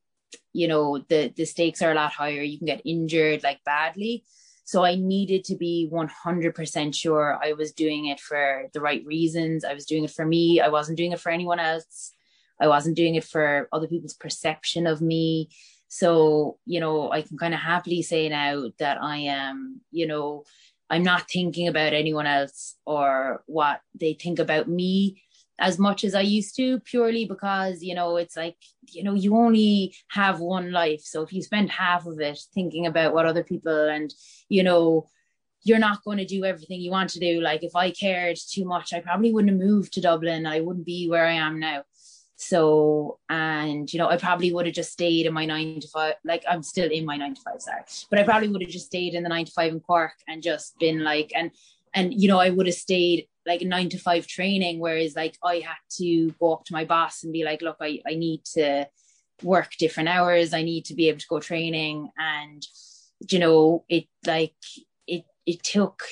[0.53, 2.41] you know the the stakes are a lot higher.
[2.41, 4.23] You can get injured like badly
[4.63, 9.63] so i needed to be 100% sure i was doing it for the right reasons.
[9.63, 10.61] I was doing it for me.
[10.61, 12.11] I wasn't doing it for anyone else.
[12.59, 15.49] I wasn't doing it for other people's perception of me.
[15.87, 20.43] So you know i can kind of happily say now that i am you know
[20.89, 25.21] i'm not thinking about anyone else or what they think about me
[25.63, 28.57] as much as I used to purely because you know it's like
[28.91, 31.01] you know you only have one life.
[31.01, 34.13] So if you spend half of it thinking about what other people and
[34.49, 35.07] you know
[35.65, 37.39] you're not going to do everything you want to do.
[37.39, 40.45] Like if I cared too much I probably wouldn't have moved to Dublin.
[40.45, 41.83] I wouldn't be where I am now.
[42.35, 46.15] So and you know I probably would have just stayed in my 9 to 5
[46.25, 47.83] like I'm still in my 9 to 5 sorry.
[48.09, 50.43] But I probably would have just stayed in the 9 to 5 in Cork and
[50.43, 51.51] just been like and
[51.93, 55.37] and you know I would have stayed like a nine to five training whereas like
[55.43, 58.45] I had to go up to my boss and be like look I, I need
[58.55, 58.87] to
[59.41, 60.53] work different hours.
[60.53, 62.09] I need to be able to go training.
[62.17, 62.65] And
[63.29, 64.55] you know it like
[65.07, 66.03] it it took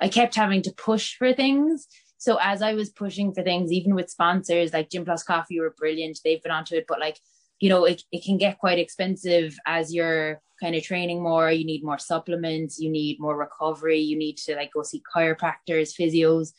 [0.00, 1.86] I kept having to push for things.
[2.18, 5.74] So as I was pushing for things even with sponsors like Gym Plus Coffee were
[5.76, 6.20] brilliant.
[6.24, 7.18] They've been onto it but like
[7.60, 11.50] you know it, it can get quite expensive as you're kind of training more.
[11.50, 12.78] You need more supplements.
[12.78, 13.98] You need more recovery.
[13.98, 16.52] You need to like go see chiropractors physios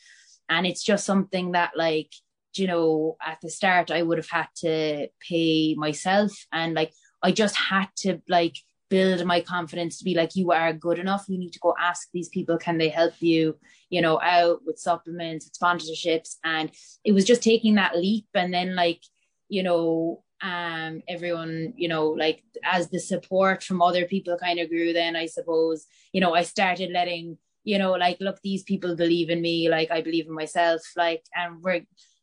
[0.52, 2.12] and it's just something that like
[2.54, 6.32] you know at the start i would have had to pay myself.
[6.52, 6.92] And like
[7.22, 8.56] i just had to like
[8.90, 11.24] build my confidence to be like you are good enough.
[11.26, 13.56] You need to go ask these people can they help you
[13.88, 16.36] you know out with supplements with sponsorships?
[16.44, 16.70] And
[17.04, 19.00] it was just taking that leap and then like
[19.48, 24.68] you know um everyone you know like as the support from other people kind of
[24.68, 25.86] grew then i suppose.
[26.12, 29.90] You know i started letting you know like look these people believe in me like
[29.90, 31.82] i believe in myself like and we're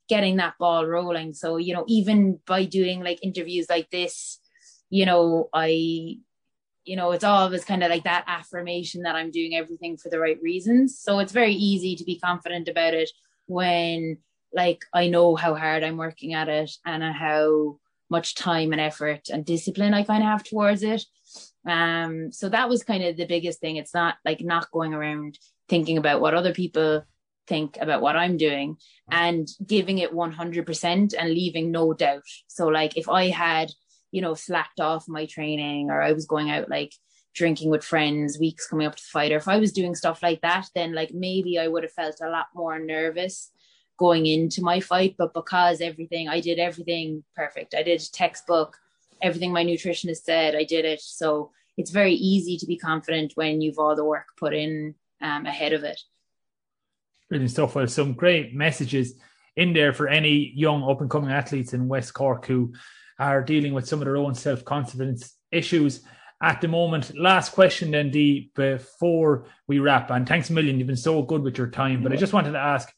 [0.10, 1.34] getting that ball rolling.
[1.34, 4.40] So you know even by doing like interviews like this
[4.90, 6.18] you know i
[6.84, 10.20] you know it's always kind of like that affirmation that i'm doing everything for the
[10.20, 11.00] right reasons.
[11.00, 13.12] So it's very easy to be confident about it
[13.46, 14.18] when
[14.52, 17.78] like i know how hard i'm working at it and how
[18.10, 21.06] much time and effort and discipline i kind of have towards it
[21.68, 23.76] um so that was kind of the biggest thing.
[23.76, 25.38] It's not like not going around
[25.68, 27.03] thinking about what other people
[27.47, 28.78] think about what i'm doing
[29.10, 32.24] and giving it 100% and leaving no doubt.
[32.47, 33.72] So like if i had
[34.12, 36.93] you know slacked off my training or i was going out like
[37.36, 40.24] drinking with friends weeks coming up to the fight or if i was doing stuff
[40.24, 43.51] like that then like maybe i would have felt a lot more nervous
[43.99, 45.16] going into my fight.
[45.18, 47.76] But because everything i did everything perfect.
[47.76, 48.78] I did textbook
[49.22, 51.01] everything my nutritionist said, I did it.
[51.01, 55.45] So it's very easy to be confident when you've all the work put in um,
[55.45, 55.99] ahead of it.
[57.30, 57.76] Brilliant stuff.
[57.76, 59.13] Well, some great messages
[59.55, 62.74] in there for any young up and coming athletes in West Cork who
[63.20, 66.01] are dealing with some of their own self confidence issues
[66.41, 67.17] at the moment.
[67.17, 70.09] Last question, then, Dee, before we wrap.
[70.11, 70.78] And thanks a million.
[70.78, 72.01] You've been so good with your time.
[72.01, 72.91] But I just wanted to ask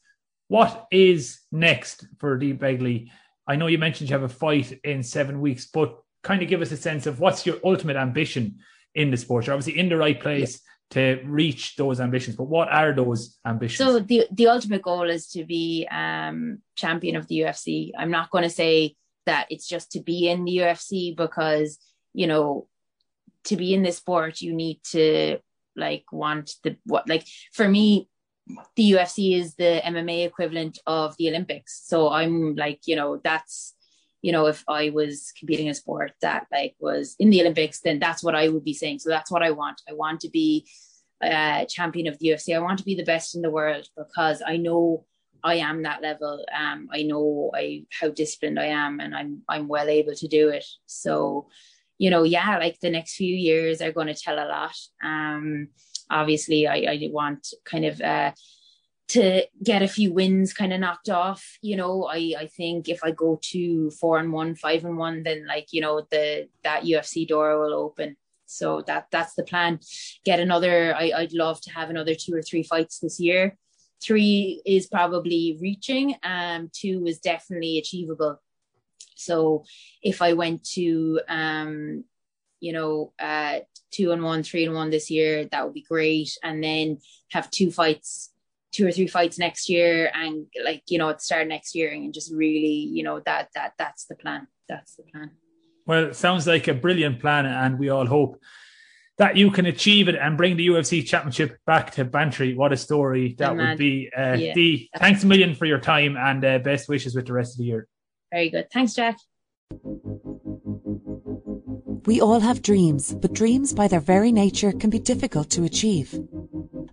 [0.48, 3.10] what is next for Dee Begley?
[3.46, 6.62] I know you mentioned you have a fight in seven weeks, but kind of give
[6.62, 8.58] us a sense of what's your ultimate ambition
[8.94, 9.46] in the sport.
[9.46, 10.60] You're obviously in the right place
[10.94, 11.16] yeah.
[11.16, 13.78] to reach those ambitions, but what are those ambitions?
[13.78, 17.92] So the the ultimate goal is to be um, champion of the UFC.
[17.96, 18.96] I'm not going to say
[19.26, 21.78] that it's just to be in the UFC because
[22.12, 22.68] you know
[23.44, 25.38] to be in this sport you need to
[25.74, 28.08] like want the what like for me
[28.76, 31.82] the UFC is the MMA equivalent of the Olympics.
[31.84, 33.74] So I'm like, you know, that's
[34.22, 37.80] you know, if I was competing in a sport that like was in the Olympics,
[37.80, 39.00] then that's what I would be saying.
[39.00, 39.82] So that's what I want.
[39.88, 40.66] I want to be
[41.20, 42.54] a champion of the UFC.
[42.54, 45.04] I want to be the best in the world because I know
[45.44, 46.44] I am that level.
[46.56, 50.48] Um, I know I how disciplined I am, and I'm I'm well able to do
[50.50, 50.64] it.
[50.86, 51.48] So,
[51.98, 54.76] you know, yeah, like the next few years are going to tell a lot.
[55.02, 55.68] Um,
[56.10, 58.32] obviously, I I want kind of uh
[59.12, 61.58] to get a few wins kind of knocked off.
[61.60, 65.22] You know, I I think if I go to four and one, five and one,
[65.22, 68.16] then like you know the that UFC door will open.
[68.46, 69.80] So that that's the plan.
[70.24, 70.94] Get another.
[70.94, 73.56] I, I'd love to have another two or three fights this year.
[74.02, 76.16] Three is probably reaching.
[76.22, 78.40] Um, two is definitely achievable.
[79.14, 79.64] So
[80.02, 82.04] if I went to um,
[82.60, 83.58] you know, uh,
[83.90, 86.38] two and one, three and one this year, that would be great.
[86.42, 86.98] And then
[87.32, 88.31] have two fights
[88.72, 91.90] two or three fights next year and like you know at the start next year
[91.90, 95.30] and just really you know that that that's the plan that's the plan
[95.86, 98.40] well it sounds like a brilliant plan and we all hope
[99.18, 102.54] that you can achieve it and bring the UFC championship back to Bantry.
[102.54, 104.10] What a story that would be.
[104.16, 104.54] Uh, yeah.
[104.54, 107.58] Dee, thanks a million for your time and uh, best wishes with the rest of
[107.58, 107.86] the year.
[108.32, 108.68] Very good.
[108.72, 109.18] Thanks, Jack.
[112.06, 116.18] We all have dreams, but dreams by their very nature can be difficult to achieve.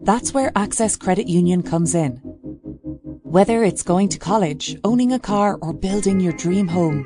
[0.09, 2.13] That's where Access Credit Union comes in.
[3.21, 7.05] Whether it's going to college, owning a car, or building your dream home,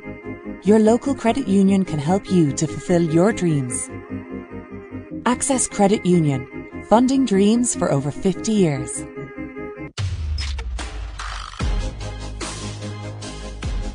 [0.64, 3.90] your local credit union can help you to fulfill your dreams.
[5.26, 6.48] Access Credit Union,
[6.88, 9.04] funding dreams for over 50 years.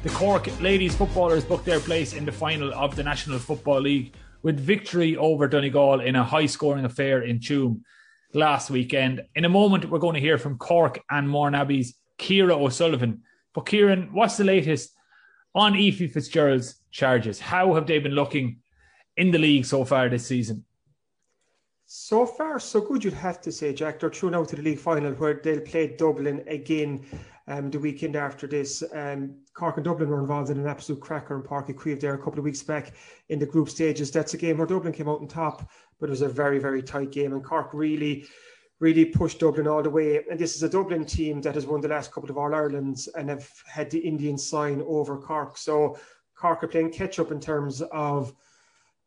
[0.03, 4.13] The Cork ladies footballers booked their place in the final of the National Football League
[4.43, 7.81] with victory over Donegal in a high scoring affair in Tuam
[8.35, 9.23] last weekend.
[9.35, 13.23] In a moment, we're going to hear from Cork and Mourneabbey's Ciara O'Sullivan.
[13.55, 14.93] But Kieran, what's the latest
[15.55, 17.41] on Ephie Fitzgerald's charges?
[17.41, 18.59] How have they been looking
[19.17, 20.65] in the league so far this season?
[21.91, 23.99] So far, so good, you'd have to say, Jack.
[23.99, 27.07] They're through now to the league final where they'll play Dublin again
[27.47, 28.85] um, the weekend after this.
[28.93, 32.19] Um, Cork and Dublin were involved in an absolute cracker in Uí Chaoimh there a
[32.19, 32.93] couple of weeks back
[33.31, 34.11] in the group stages.
[34.11, 35.71] That's a game where Dublin came out on top,
[36.01, 37.33] but it was a very, very tight game.
[37.33, 38.27] And Cork really,
[38.81, 40.23] really pushed Dublin all the way.
[40.31, 43.09] And this is a Dublin team that has won the last couple of All Irelands
[43.17, 45.57] and have had the Indian sign over Cork.
[45.57, 45.99] So
[46.37, 48.35] Cork are playing catch up in terms of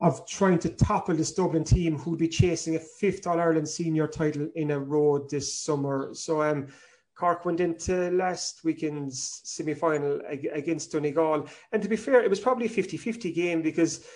[0.02, 4.08] of trying to topple this Dublin team who'll be chasing a fifth All Ireland senior
[4.08, 6.10] title in a row this summer.
[6.14, 6.68] So um
[7.16, 11.48] Cork went into last weekend's semi final against Donegal.
[11.72, 14.08] And to be fair, it was probably a 50 50 game because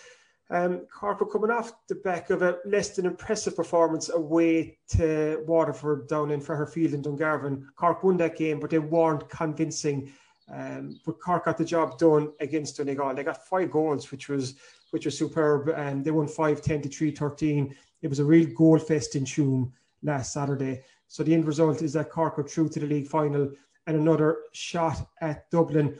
[0.51, 5.43] um, Cork were coming off the back of a less than impressive performance away to
[5.47, 7.65] Waterford down in Field in Dungarvan.
[7.75, 10.11] Cork won that game, but they weren't convincing.
[10.53, 13.15] Um, but Cork got the job done against Donegal.
[13.15, 14.55] They got five goals, which was
[14.91, 15.69] which was superb.
[15.69, 17.75] And they won 5 10 to 3 13.
[18.03, 19.71] It was a real goal fest in Tuam
[20.03, 20.83] last Saturday.
[21.07, 23.51] So the end result is that Cork are through to the league final
[23.87, 25.97] and another shot at Dublin.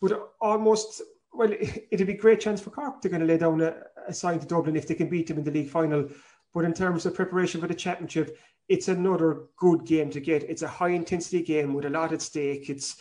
[0.00, 1.02] But almost,
[1.32, 1.52] well,
[1.90, 3.00] it'd be a great chance for Cork.
[3.00, 3.74] They're going to lay down a,
[4.08, 6.08] a to Dublin if they can beat them in the league final.
[6.52, 8.36] But in terms of preparation for the championship,
[8.68, 10.42] it's another good game to get.
[10.44, 12.70] It's a high intensity game with a lot at stake.
[12.70, 12.96] It's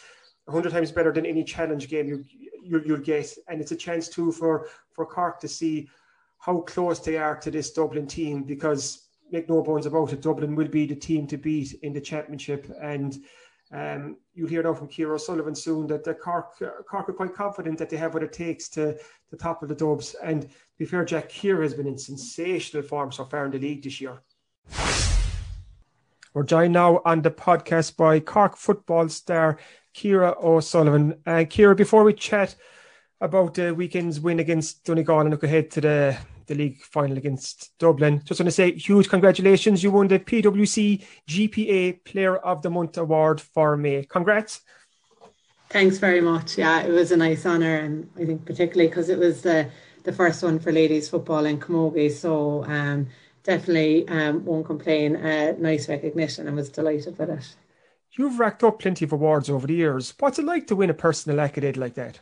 [0.47, 2.23] a hundred times better than any challenge game you,
[2.63, 5.89] you, you'll get, and it's a chance too for for Cork to see
[6.39, 10.55] how close they are to this Dublin team because make no bones about it, Dublin
[10.55, 12.71] will be the team to beat in the championship.
[12.81, 13.17] And
[13.71, 16.57] um, you'll hear now from Ciara O'Sullivan soon that the Cork,
[16.89, 18.97] Cork are quite confident that they have what it takes to,
[19.29, 20.15] to topple the Dubs.
[20.23, 23.59] And to be fair, Jack Ciara has been in sensational form so far in the
[23.59, 24.21] league this year.
[26.33, 29.59] We're joined now on the podcast by Cork football star
[29.93, 31.21] Ciara O'Sullivan.
[31.25, 32.55] Uh, Ciara, before we chat
[33.21, 36.17] about the weekend's win against Donegal and look ahead to the
[36.49, 38.21] the league final against Dublin.
[38.25, 39.81] Just want to say huge congratulations.
[39.81, 44.03] You won the PwC GPA Player of the Month award for May.
[44.03, 44.61] Congrats.
[45.69, 46.57] Thanks very much.
[46.57, 49.69] Yeah, it was a nice honour, and I think particularly because it was the
[50.03, 52.11] the first one for ladies football in Camogie.
[52.11, 53.07] So um,
[53.43, 55.15] definitely um, won't complain.
[55.15, 56.47] Uh, nice recognition.
[56.47, 57.55] and was delighted with it.
[58.17, 60.13] You've racked up plenty of awards over the years.
[60.19, 62.19] What's it like to win a personal accolade like that?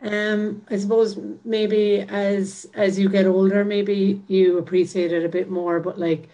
[0.00, 5.50] Um, I suppose maybe as as you get older, maybe you appreciate it a bit
[5.50, 5.80] more.
[5.80, 6.28] But like,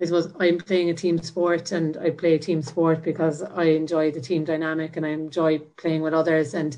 [0.00, 4.12] I suppose I'm playing a team sport, and I play team sport because I enjoy
[4.12, 6.54] the team dynamic and I enjoy playing with others.
[6.54, 6.76] And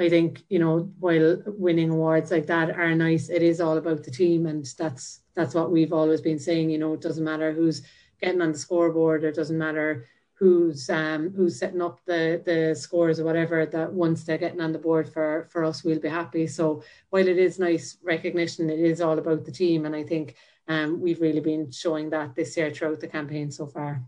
[0.00, 4.02] I think you know, while winning awards like that are nice, it is all about
[4.04, 6.70] the team, and that's that's what we've always been saying.
[6.70, 7.82] You know, it doesn't matter who's
[8.20, 10.06] getting on the scoreboard, it doesn't matter
[10.38, 14.72] who's um, who's setting up the the scores or whatever that once they're getting on
[14.72, 16.46] the board for for us we'll be happy.
[16.46, 19.86] So while it is nice recognition it is all about the team.
[19.86, 20.36] And i think
[20.68, 24.02] um, we've really been showing that this year throughout the campaign so far.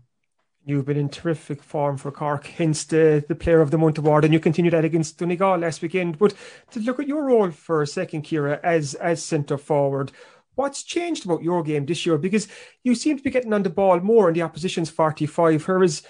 [0.63, 4.23] You've been in terrific form for Cork, hence the, the Player of the Month award,
[4.23, 6.19] and you continued that against Donegal last weekend.
[6.19, 6.35] But
[6.71, 10.11] to look at your role for a second, Ciara, as as centre forward,
[10.55, 12.17] what's changed about your game this year?
[12.17, 12.47] Because
[12.83, 16.03] you seem to be getting on the ball more in the opposition's 45, whereas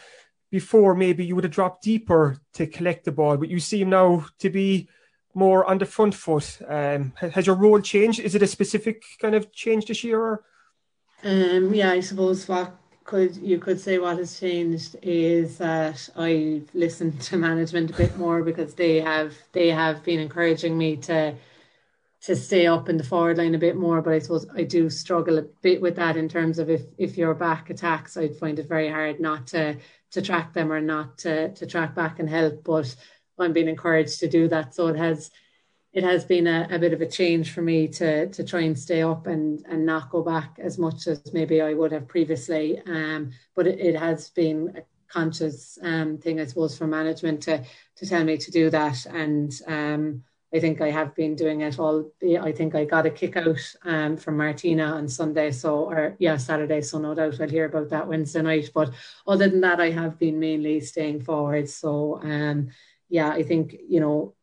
[0.50, 4.26] before maybe you would have dropped deeper to collect the ball, but you seem now
[4.40, 4.90] to be
[5.34, 6.60] more on the front foot.
[6.68, 8.20] Um, has your role changed?
[8.20, 10.42] Is it a specific kind of change this year?
[11.24, 16.70] Um, yeah, I suppose what could you could say what has changed is that I've
[16.74, 21.36] listened to management a bit more because they have they have been encouraging me to
[22.22, 24.02] to stay up in the forward line a bit more.
[24.02, 27.18] But I suppose I do struggle a bit with that in terms of if if
[27.18, 29.78] your back attacks, I'd find it very hard not to
[30.12, 32.64] to track them or not to to track back and help.
[32.64, 32.96] But
[33.40, 34.76] I'm being encouraged to do that.
[34.76, 35.32] So it has
[35.94, 38.78] it has been a, a bit of a change for me to to try and
[38.78, 42.82] stay up and and not go back as much as maybe I would have previously.
[42.86, 47.64] Um, but it, it has been a conscious um, thing, I suppose, for management to
[47.96, 49.06] to tell me to do that.
[49.08, 50.24] And um,
[50.54, 52.12] I think I have been doing it all.
[52.42, 56.36] I think I got a kick out um, from Martina on Sunday, so or yeah,
[56.38, 56.82] Saturday.
[56.82, 58.70] So no doubt I'll hear about that Wednesday night.
[58.74, 58.92] But
[59.26, 61.70] other than that, I have been mainly staying forward.
[61.70, 62.70] So um,
[63.08, 64.34] yeah, I think you know,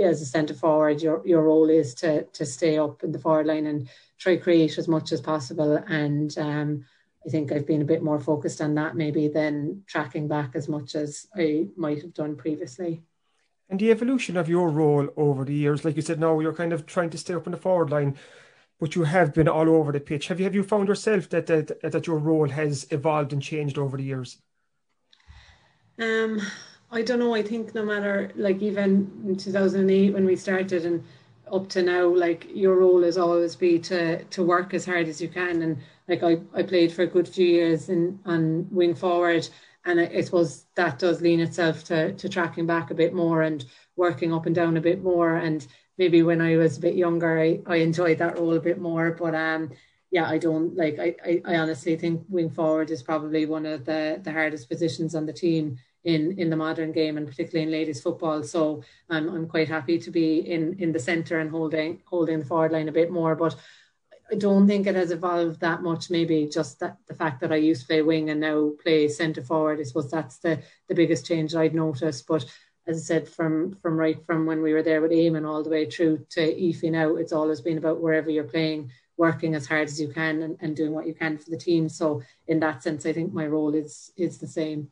[0.00, 3.46] as a centre forward, your your role is to to stay up in the forward
[3.46, 3.88] line and
[4.18, 5.76] try create as much as possible.
[5.76, 6.84] And um,
[7.24, 10.68] I think I've been a bit more focused on that maybe than tracking back as
[10.68, 13.04] much as I might have done previously.
[13.68, 16.72] And the evolution of your role over the years, like you said, now you're kind
[16.72, 18.16] of trying to stay up in the forward line,
[18.78, 20.28] but you have been all over the pitch.
[20.28, 23.78] Have you have you found yourself that that, that your role has evolved and changed
[23.78, 24.38] over the years?
[25.98, 26.40] Um,
[26.90, 27.34] I don't know.
[27.34, 31.02] I think no matter like even in 2008 when we started and
[31.52, 35.20] up to now, like your role has always be to to work as hard as
[35.20, 35.62] you can.
[35.62, 39.48] And like I, I played for a good few years in on wing forward
[39.84, 43.42] and I, I, suppose that does lean itself to, to tracking back a bit more
[43.42, 43.64] and
[43.96, 45.36] working up and down a bit more.
[45.36, 45.66] And
[45.98, 49.12] maybe when I was a bit younger I, I enjoyed that role a bit more.
[49.12, 49.70] But um
[50.10, 53.84] yeah I don't like I, I, I honestly think wing forward is probably one of
[53.84, 57.72] the the hardest positions on the team in in the modern game and particularly in
[57.72, 58.42] ladies football.
[58.42, 62.44] So I'm, I'm quite happy to be in in the center and holding holding the
[62.44, 63.34] forward line a bit more.
[63.34, 63.56] But
[64.34, 66.10] I don't think it has evolved that much.
[66.10, 69.44] Maybe just that the fact that I used to play wing and now play centre
[69.44, 69.78] forward.
[69.78, 72.26] I suppose that's the the biggest change I'd noticed.
[72.26, 72.44] But
[72.88, 75.70] as I said, from from right from when we were there with Eamon all the
[75.70, 79.86] way through to Ephie now, it's always been about wherever you're playing, working as hard
[79.86, 81.88] as you can and, and doing what you can for the team.
[81.88, 84.90] So in that sense, I think my role is is the same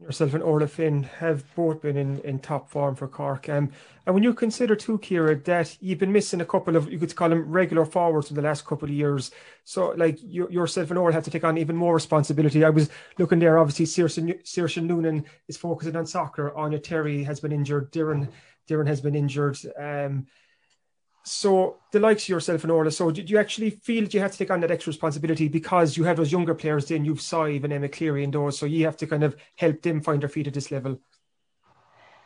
[0.00, 3.48] yourself and Orla Finn have both been in, in top form for Cork.
[3.48, 3.72] Um,
[4.04, 7.14] and when you consider too, Ciara, that you've been missing a couple of, you could
[7.16, 9.30] call them regular forwards in the last couple of years.
[9.64, 12.64] So like you, yourself and Orla have to take on even more responsibility.
[12.64, 16.52] I was looking there, obviously, Saoirse Noonan is focusing on soccer.
[16.56, 17.90] Áine Terry has been injured.
[17.90, 18.28] Doireann,
[18.68, 19.58] Doireann has been injured.
[19.78, 20.26] Um,
[21.26, 24.38] so the likes of yourself and Orla, so did you actually feel you had to
[24.38, 27.72] take on that extra responsibility because you have those younger players then you've Sadhbh and
[27.72, 30.46] Emma Cleary and those, so you have to kind of help them find their feet
[30.46, 31.00] at this level?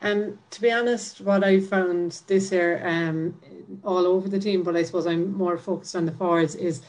[0.02, 3.40] Um, to be honest, what I found this year um,
[3.84, 6.82] all over the team, but I suppose I'm more focused on the forwards, is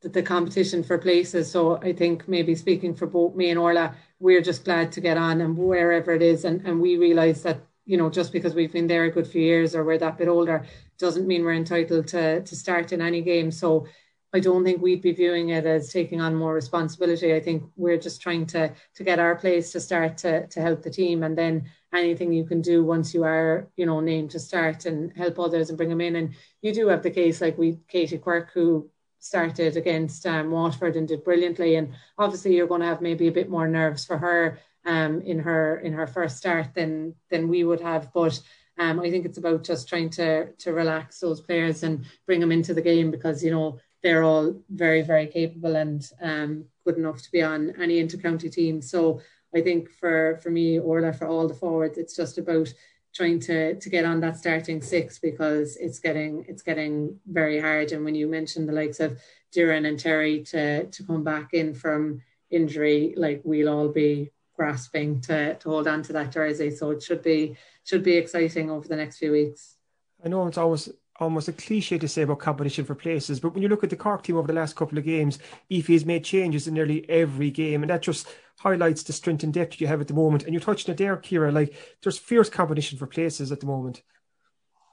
[0.00, 1.48] that the competition for places.
[1.48, 5.16] So I think maybe speaking for both me and Orla, we're just glad to get
[5.16, 6.44] on and wherever it is.
[6.44, 9.40] And, and we realise that, you know, just because we've been there a good few
[9.40, 10.66] years or we're that bit older,
[10.98, 13.50] doesn't mean we're entitled to, to start in any game.
[13.50, 13.86] So
[14.34, 17.34] I don't think we'd be viewing it as taking on more responsibility.
[17.34, 20.82] I think we're just trying to to get our place to start to to help
[20.82, 24.38] the team, and then anything you can do once you are you know named to
[24.38, 26.16] start and help others and bring them in.
[26.16, 30.96] And you do have the case like we Katie Quirke who started against um, Waterford
[30.96, 31.76] and did brilliantly.
[31.76, 35.38] And obviously you're going to have maybe a bit more nerves for her um, in
[35.40, 38.40] her in her first start than than we would have, but
[38.78, 42.52] um, I think it's about just trying to to relax those players and bring them
[42.52, 47.20] into the game because you know they're all very very capable and um, good enough
[47.22, 48.80] to be on any intercounty team.
[48.80, 49.20] So
[49.54, 52.72] I think for for me Orla for all the forwards, it's just about
[53.14, 57.92] trying to to get on that starting six because it's getting it's getting very hard.
[57.92, 59.18] And when you mentioned the likes of
[59.54, 65.20] Doireann and Terry to to come back in from injury, like we'll all be grasping
[65.22, 66.70] to, to hold on to that jersey.
[66.70, 69.76] So it should be should be exciting over the next few weeks.
[70.22, 70.90] I know it's always
[71.20, 73.96] almost a cliche to say about competition for places, but when you look at the
[73.96, 75.38] Cork team over the last couple of games,
[75.70, 78.28] Ephie has made changes in nearly every game, and that just
[78.58, 80.44] highlights the strength and depth you have at the moment.
[80.44, 83.66] And you touched on it there, Ciara, like there's fierce competition for places at the
[83.66, 84.02] moment.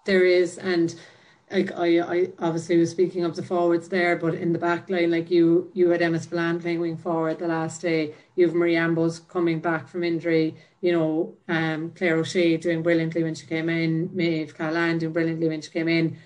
[0.05, 0.95] There is, and
[1.51, 5.11] like I, I obviously was speaking of the forwards there, but in the back line,
[5.11, 8.15] like you, you had Emma Spillane playing wing forward the last day.
[8.35, 10.55] You have Marie Ambrose coming back from injury.
[10.81, 14.09] You know, um, Claire O'Shea doing brilliantly when she came in.
[14.13, 16.17] Maeve Callahan doing brilliantly when she came in.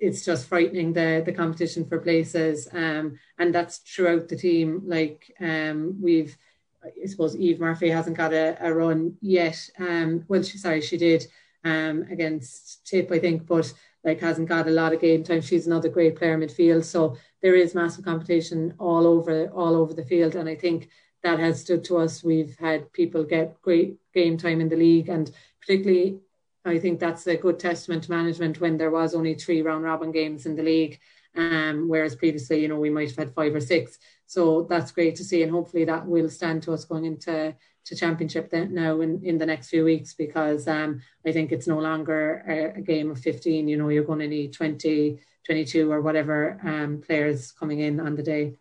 [0.00, 4.82] It's just frightening the the competition for places, um, and that's throughout the team.
[4.84, 6.36] Like um, we've,
[6.84, 9.58] I suppose Eve Murphy hasn't got a, a run yet.
[9.78, 11.26] Um, well, she sorry she did
[11.64, 13.72] um against Tip, I think, but
[14.08, 15.40] like hasn't got a lot of game time.
[15.40, 16.84] She's another great player midfield.
[16.84, 20.34] So there is massive competition all over all over the field.
[20.34, 20.88] And I think
[21.22, 22.24] that has stood to us.
[22.24, 25.30] We've had people get great game time in the league and
[25.60, 26.20] particularly
[26.64, 30.12] I think that's a good testament to management when there was only three round robin
[30.12, 30.98] games in the league.
[31.36, 33.98] Um, whereas previously, you know, we might have had five or six.
[34.26, 37.54] So that's great to see, and hopefully that will stand to us going into
[37.88, 41.66] to championship then now in, in the next few weeks because um, I think it's
[41.66, 43.66] no longer a, a, game of 15.
[43.66, 48.14] You know, you're going to need 20, 22 or whatever um, players coming in on
[48.14, 48.54] the day.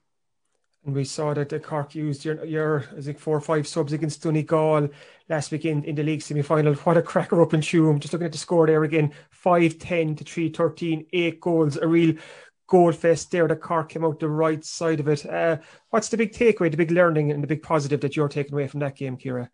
[0.85, 3.91] And we saw that the Cork used your, your I think, four or five subs
[3.91, 4.87] against Donegal
[5.27, 6.73] last week in, in the league semi final.
[6.85, 7.99] What a cracker up in Tuam.
[7.99, 11.75] Just looking at the score there again 5 10 to 3 13, eight goals.
[11.75, 12.15] A real
[12.67, 13.47] goal fest there.
[13.47, 15.25] The Cork came out the right side of it.
[15.25, 15.57] Uh,
[15.89, 18.67] what's the big takeaway, the big learning, and the big positive that you're taking away
[18.67, 19.49] from that game, Ciara?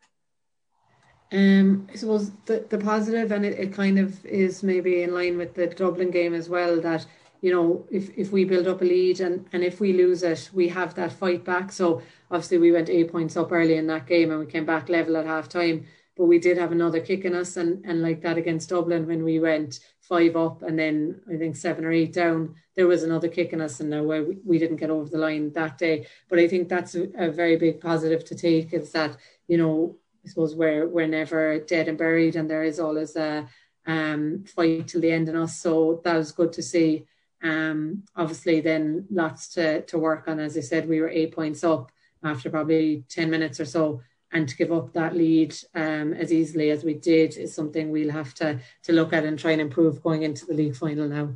[1.32, 5.38] Um, I suppose the, the positive, and it, it kind of is maybe in line
[5.38, 7.06] with the Dublin game as well, that
[7.44, 10.50] you know, if, if we build up a lead and, and if we lose it,
[10.54, 11.74] we have that fight back.
[11.74, 12.02] So
[12.32, 15.18] obviously we went eight points up early in that game and we came back level
[15.18, 15.86] at half time.
[16.16, 19.26] But we did have another kick in us and, and like that against Dublin when
[19.26, 23.30] we went five up and then I think seven or eight down, there was another
[23.30, 26.08] kick in us and now we, we didn't get over the line that day.
[26.30, 29.96] But I think that's a, a very big positive to take is that, you know,
[30.26, 33.48] I suppose we're we're never dead and buried and there is always a
[33.86, 35.60] um, fight till the end in us.
[35.60, 37.06] So that was good to see.
[37.42, 40.40] Um, obviously, then lots to, to work on.
[40.40, 41.92] As I said, we were eight points up
[42.24, 44.02] after probably 10 minutes or so.
[44.34, 48.12] And to give up that lead um, as easily as we did is something we'll
[48.12, 51.30] have to, to look at and try and improve going into the league final now.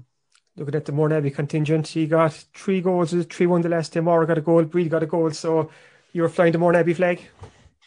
[0.57, 4.05] Looking at the Mourneabbey contingent, he got three goals, 3 1 the last time.
[4.05, 5.29] Maura got a goal, Bríd got a goal.
[5.29, 5.69] So
[6.11, 7.21] you were flying the Mourneabbey flag?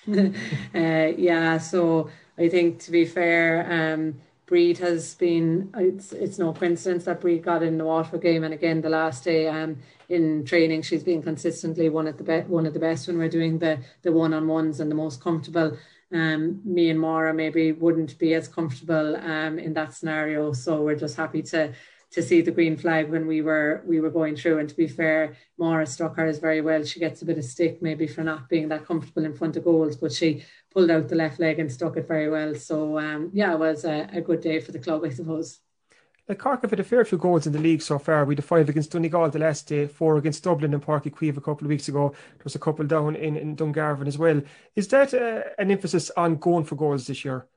[0.74, 2.08] uh, yeah, so
[2.38, 4.20] I think to be fair, um,
[4.50, 8.52] Bríd has been it's it's no coincidence that Bríd got in the Waterford game and
[8.52, 9.78] again the last day um
[10.08, 13.28] in training she's been consistently one of the best one of the best when we're
[13.28, 15.78] doing the the one on ones and the most comfortable.
[16.12, 20.96] Um, me and Mara maybe wouldn't be as comfortable um in that scenario, so we're
[20.96, 21.72] just happy to
[22.12, 24.58] to see the green flag when we were we were going through.
[24.58, 26.84] And to be fair, Maura struck hers very well.
[26.84, 29.64] She gets a bit of stick maybe for not being that comfortable in front of
[29.64, 32.54] goals, but she pulled out the left leg and stuck it very well.
[32.54, 35.60] So um, yeah, it was a, a, good day for the club, I suppose.
[36.28, 38.24] Like Cork have had a fair few goals in the league so far.
[38.24, 41.36] We had five against Donegal the last day, four against Dublin and Páirc Uí Chaoimh
[41.36, 42.10] a couple of weeks ago.
[42.10, 44.40] There was a couple down in, in Dungarvan as well.
[44.76, 47.48] Is that uh, an emphasis on going for goals this year?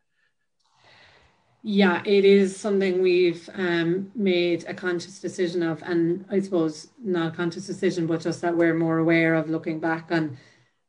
[1.66, 7.34] Yeah, it is something we've um, made a conscious decision of, and I suppose not
[7.34, 10.38] a conscious decision, but just that we're more aware of looking back on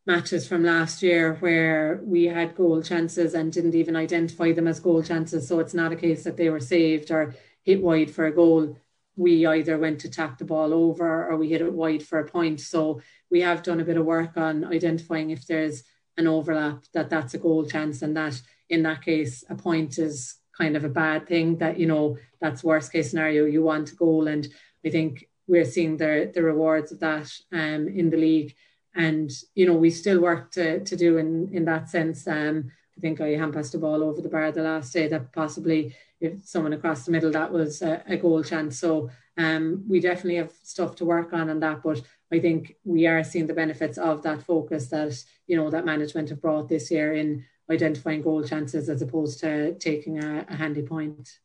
[0.04, 4.80] matches from last year where we had goal chances and didn't even identify them as
[4.80, 5.46] goal chances.
[5.46, 8.76] So it's not a case that they were saved or hit wide for a goal.
[9.16, 12.28] We either went to tap the ball over or we hit it wide for a
[12.28, 12.60] point.
[12.60, 13.00] So
[13.30, 15.84] we have done a bit of work on identifying if there's
[16.16, 20.36] an overlap that that's a goal chance and that in that case a point is
[20.58, 23.96] kind of a bad thing that you know that's worst case scenario you want a
[23.96, 24.28] goal.
[24.28, 24.46] And
[24.84, 28.54] i think we're seeing the the rewards of that um in the league.
[28.94, 32.26] And you know we still work to to do in in that sense.
[32.26, 35.32] Um i think i hand passed the ball over the bar the last day that
[35.32, 35.94] possibly
[36.24, 40.36] if someone across the middle that was a, a goal chance so um we definitely
[40.36, 42.00] have stuff to work on on that but
[42.32, 45.14] i think we are seeing the benefits of that focus that
[45.46, 49.74] you know that management have brought this year in identifying goal chances as opposed to
[49.74, 51.38] taking a, a handy point.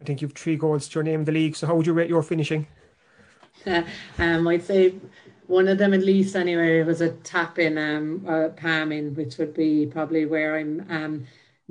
[0.00, 1.56] I think you've three goals to your name in the league.
[1.56, 2.66] So how would you rate your finishing?
[4.18, 4.94] Um, I'd say
[5.46, 9.38] one of them at least anyway was a tap in um uh, palm in, which
[9.38, 11.26] would be probably where I'm um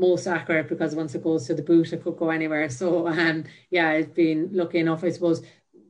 [0.08, 2.70] most accurate because once it goes to the boot it could go anywhere.
[2.70, 5.04] So um yeah, I've been lucky enough.
[5.04, 5.42] I suppose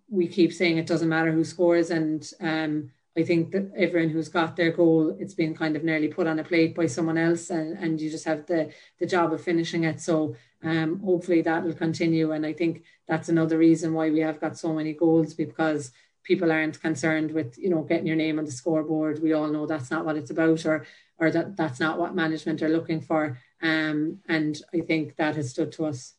[0.09, 4.29] we keep saying it doesn't matter who scores and um I think that everyone who's
[4.29, 7.49] got their goal, it's been kind of nearly put on a plate by someone else,
[7.49, 9.99] and, and you just have the the job of finishing it.
[9.99, 14.39] So um, hopefully that will continue, and I think that's another reason why we have
[14.39, 15.91] got so many goals because
[16.23, 19.21] people aren't concerned with you know getting your name on the scoreboard.
[19.21, 20.85] We all know that's not what it's about, or
[21.17, 23.37] or that that's not what management are looking for.
[23.61, 26.15] Um, and I think that has stood to us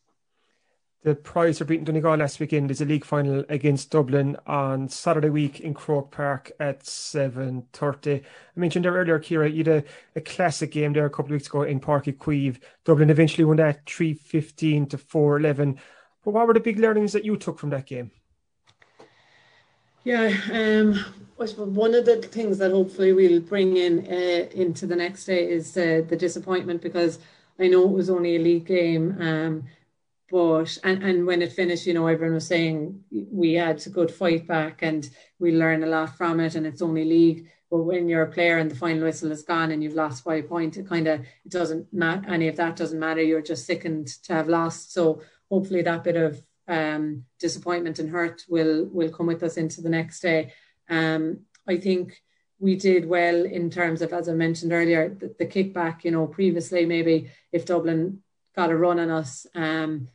[1.03, 2.69] the Priors are beating Donegal last weekend.
[2.69, 8.21] There's a league final against Dublin on Saturday week in Croke Park at 7.30.
[8.21, 9.83] I mentioned there earlier, Ciara, you had a,
[10.15, 12.57] a classic game there a couple of weeks ago in Páirc Uí Chaoimh.
[12.85, 15.77] Dublin eventually won that 3.15 to 4.11.
[16.23, 18.11] But what were the big learnings that you took from that game?
[20.05, 20.93] Yeah, um,
[21.37, 25.75] one of the things that hopefully we'll bring in uh, into the next day is
[25.77, 27.19] uh, the disappointment because
[27.59, 29.17] I know it was only a league game.
[29.19, 29.63] Um,
[30.29, 34.11] but and, and when it finished, you know, everyone was saying we had a good
[34.11, 35.07] fight back and
[35.39, 37.47] we learned a lot from it and it's only league.
[37.69, 40.35] But when you're a player and the final whistle is gone and you've lost by
[40.35, 42.27] a point, it kind of it doesn't matter.
[42.27, 43.21] Any of that doesn't matter.
[43.21, 44.93] You're just sickened to have lost.
[44.93, 49.81] So hopefully that bit of um, disappointment and hurt will will come with us into
[49.81, 50.53] the next day.
[50.89, 52.21] Um, I think
[52.63, 56.05] we did well in terms of, as I mentioned earlier, the, the kickback.
[56.05, 58.23] You know, previously maybe if Dublin
[58.55, 60.07] got a run on us, um,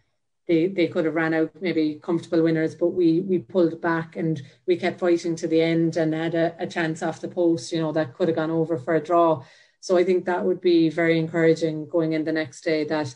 [0.47, 4.41] they they could have ran out maybe comfortable winners, but we we pulled back and
[4.67, 7.81] we kept fighting to the end and had a, a chance off the post, you
[7.83, 9.45] know, that could have gone over for a draw.
[9.81, 13.15] So I think that would be very encouraging going in the next day that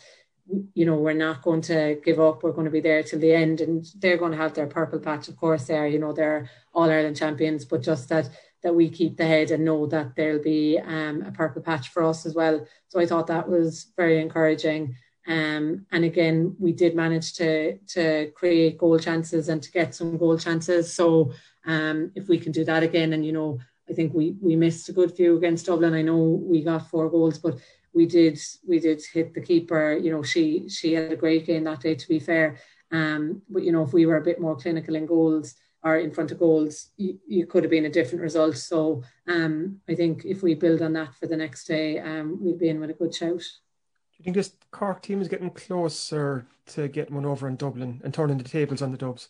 [0.74, 3.32] you know we're not going to give up we're going to be there till the
[3.32, 6.50] end and they're going to have their purple patch of course there you know they're
[6.74, 8.28] all ireland champions but just that
[8.62, 12.02] that we keep the head and know that there'll be um, a purple patch for
[12.04, 14.94] us as well so i thought that was very encouraging
[15.26, 20.16] um, and again, we did manage to to create goal chances and to get some
[20.16, 20.92] goal chances.
[20.92, 21.32] So
[21.64, 23.58] um, if we can do that again, and you know,
[23.88, 25.94] I think we we missed a good few against Dublin.
[25.94, 27.58] I know we got four goals, but
[27.94, 29.96] we did we did hit the keeper.
[29.96, 31.94] You know, she she had a great game that day.
[31.94, 32.58] To be fair,
[32.90, 36.12] um, but you know, if we were a bit more clinical in goals or in
[36.12, 38.56] front of goals, you, you could have been a different result.
[38.56, 42.58] So um, I think if we build on that for the next day, um, we'd
[42.58, 46.46] be in with a good shout Do you think this Cork team is getting closer
[46.66, 49.28] to getting one over in Dublin and turning the tables on the Dubs?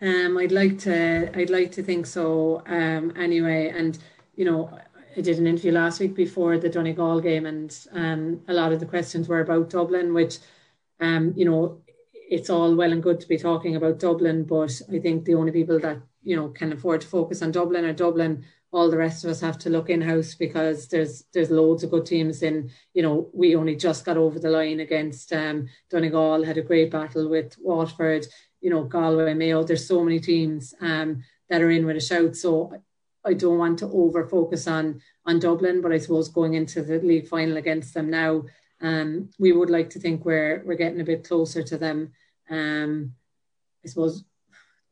[0.00, 1.36] Um, I'd like to.
[1.36, 2.62] I'd like to think so.
[2.66, 3.98] Um, anyway, and
[4.36, 4.70] you know,
[5.16, 8.78] I did an interview last week before the Donegal game, and um, a lot of
[8.78, 10.38] the questions were about Dublin, which,
[11.00, 11.80] um, you know,
[12.28, 15.50] it's all well and good to be talking about Dublin, but I think the only
[15.50, 18.44] people that you know can afford to focus on Dublin are Dublin.
[18.70, 21.90] All the rest of us have to look in house because there's there's loads of
[21.90, 26.44] good teams in you know we only just got over the line against um, Donegal
[26.44, 28.26] had a great battle with Waterford
[28.60, 29.64] you know Galway Mayo.
[29.64, 32.36] There's so many teams um, that are in with a shout.
[32.36, 32.74] So
[33.24, 36.98] I don't want to over focus on on Dublin but I suppose going into the
[36.98, 38.44] league final against them now
[38.80, 42.12] um, we would like to think we're we're getting a bit closer to them.
[42.48, 43.14] Um,
[43.84, 44.24] I suppose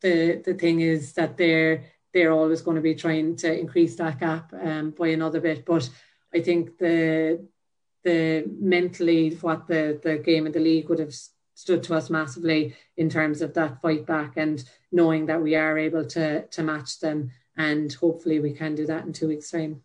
[0.00, 4.20] the the thing is that they're they're always going to be trying to increase that
[4.20, 5.64] gap um, by another bit.
[5.64, 5.88] But
[6.34, 7.46] I think the
[8.02, 11.14] the mentally what the the game of the league would have
[11.54, 14.62] stood to us massively in terms of that fight back and
[14.92, 17.30] knowing that we are able to to match them.
[17.56, 19.82] And hopefully we can do that in two weeks time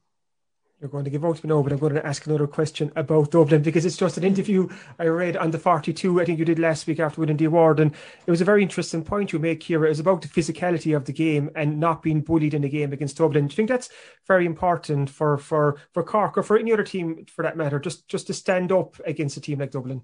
[0.82, 2.92] you're going to give out to me now, but I'm going to ask another question
[2.96, 4.68] about Dublin because it's just an interview
[4.98, 7.80] I read on the 42, I think you did last week after winning the award.
[7.80, 7.94] And
[8.26, 9.86] it was a very interesting point you make here.
[9.86, 12.94] It was about the physicality of the game and not being bullied in the game
[12.94, 13.46] against Dublin.
[13.46, 13.90] Do you think that's
[14.28, 18.08] very important for, for, for Cork or for any other team for that matter, just,
[18.08, 20.02] just to stand up against a team like Dublin?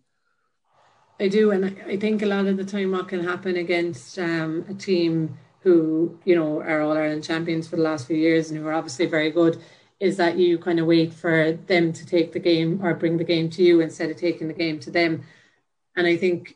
[1.19, 1.49] I do.
[1.49, 5.39] And I think a lot of the time what can happen against um, a team
[5.61, 8.73] who, you know, are All Ireland champions for the last few years and who are
[8.73, 9.59] obviously very good
[9.99, 13.23] is that you kind of wait for them to take the game or bring the
[13.23, 15.23] game to you instead of taking the game to them.
[15.95, 16.55] And I think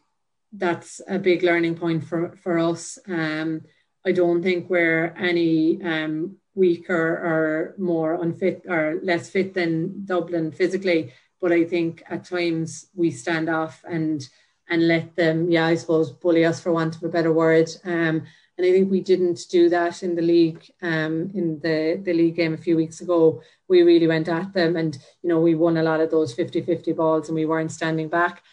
[0.54, 3.00] that's a big learning point for, for us.
[3.08, 3.62] Um,
[4.06, 10.52] I don't think we're any um, weaker or more unfit or less fit than Dublin
[10.52, 14.28] physically, but I think at times we stand off and
[14.70, 17.70] and let them, yeah, I suppose, bully us for want of a better word.
[17.84, 18.24] Um,
[18.62, 22.36] and I think we didn't do that in the league, um, in the, the league
[22.36, 23.42] game a few weeks ago.
[23.68, 26.62] We really went at them and, you know, we won a lot of those 50
[26.62, 28.44] 50 balls and we weren't standing back.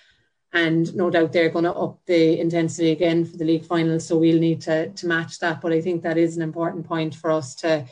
[0.55, 4.01] And no doubt they're going to up the intensity again for the league final.
[4.01, 5.61] So we'll need to, to match that.
[5.61, 7.85] But I think that is an important point for us to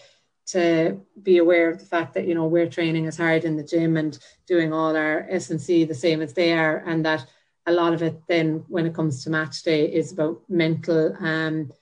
[0.47, 3.64] to be aware of the fact that you know we're training as hard in the
[3.64, 7.27] gym and doing all our S and C the same as they are, and that
[7.67, 11.73] a lot of it then when it comes to match day is about mental um,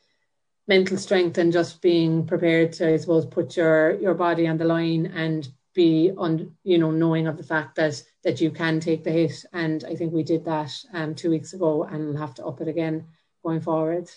[0.67, 4.65] mental strength and just being prepared to, I suppose, put your your body on the
[4.65, 9.05] line and be on, you know, knowing of the fact that that you can take
[9.05, 9.45] the hit.
[9.53, 12.61] And I think we did that um, two weeks ago, and we'll have to up
[12.61, 13.07] it again
[13.43, 14.11] going forward.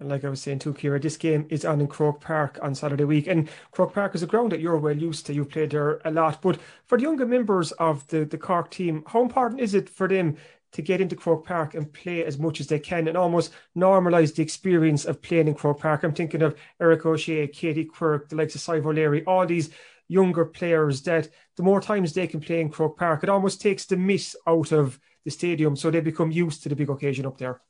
[0.00, 2.74] And like I was saying too, Ciara, this game is on in Croke Park on
[2.74, 3.26] Saturday week.
[3.26, 5.34] And Croke Park is a ground that you're well used to.
[5.34, 6.40] You've played there a lot.
[6.40, 10.06] But for the younger members of the, the Cork team, how important is it for
[10.06, 10.36] them
[10.72, 14.34] to get into Croke Park and play as much as they can and almost normalise
[14.34, 16.02] the experience of playing in Croke Park.
[16.02, 19.70] I'm thinking of Eric O'Shea, Katie Quirke, the likes of Sadhbh O'Leary, all these
[20.08, 23.86] younger players that the more times they can play in Croke Park, it almost takes
[23.86, 27.38] the miss out of the stadium so they become used to the big occasion up
[27.38, 27.60] there.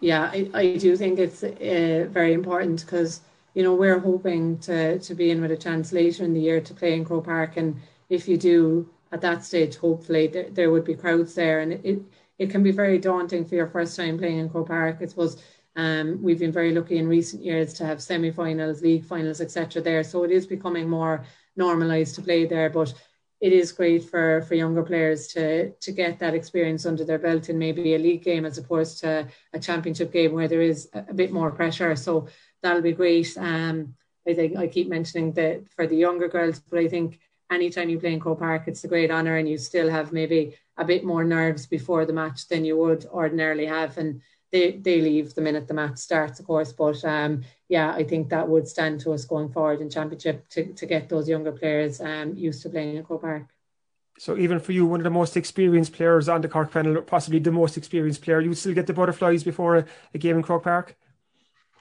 [0.00, 3.20] Yeah, I, I do think it's uh, very important because,
[3.54, 6.60] you know, we're hoping to, to be in with a chance later in the year
[6.60, 7.56] to play in Croke Park.
[7.56, 11.72] And if you do, at that stage, hopefully there, there would be crowds there, and
[11.72, 12.00] it,
[12.38, 14.98] it can be very daunting for your first time playing in Croke Park.
[15.00, 15.42] I suppose
[15.76, 19.80] um, we've been very lucky in recent years to have semi-finals, league finals, etc.
[19.82, 21.24] There, so it is becoming more
[21.56, 22.70] normalised to play there.
[22.70, 22.94] But
[23.40, 27.48] it is great for for younger players to to get that experience under their belt
[27.48, 31.14] in maybe a league game as opposed to a championship game where there is a
[31.14, 31.94] bit more pressure.
[31.94, 32.28] So
[32.62, 33.36] that'll be great.
[33.36, 33.94] Um,
[34.26, 37.18] I think I keep mentioning that for the younger girls, but I think
[37.50, 40.56] anytime you play in Croke Park, it's a great honour, and you still have maybe
[40.76, 43.98] a bit more nerves before the match than you would ordinarily have.
[43.98, 44.20] And
[44.52, 46.72] they, they leave the minute the match starts, of course.
[46.72, 50.72] But um, yeah, I think that would stand to us going forward in championship to,
[50.72, 53.48] to get those younger players um, used to playing in Croke Park.
[54.18, 57.38] So even for you, one of the most experienced players on the Cork panel, possibly
[57.38, 60.42] the most experienced player, you would still get the butterflies before a, a game in
[60.42, 60.96] Croke Park.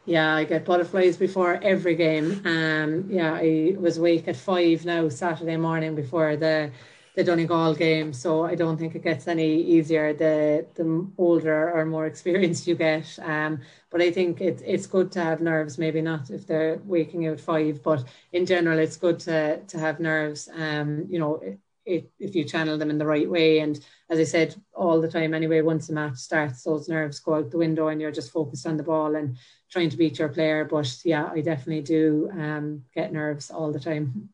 [0.07, 2.41] Yeah, I get butterflies before every game.
[2.45, 6.71] Um, yeah, I was awake at five now Saturday morning before the
[7.15, 11.85] the Donegal game, so I don't think it gets any easier the the older or
[11.85, 13.19] more experienced you get.
[13.21, 13.59] Um,
[13.91, 15.77] but I think it's it's good to have nerves.
[15.77, 19.99] Maybe not if they're waking out five, but in general, it's good to to have
[19.99, 20.47] nerves.
[20.55, 21.41] Um, you know,
[21.85, 23.59] it, if you channel them in the right way.
[23.59, 23.79] And
[24.09, 27.51] as I said all the time, anyway, once the match starts, those nerves go out
[27.51, 29.37] the window and you're just focused on the ball and
[29.69, 30.65] trying to beat your player.
[30.65, 34.29] But yeah, I definitely do um, get nerves all the time.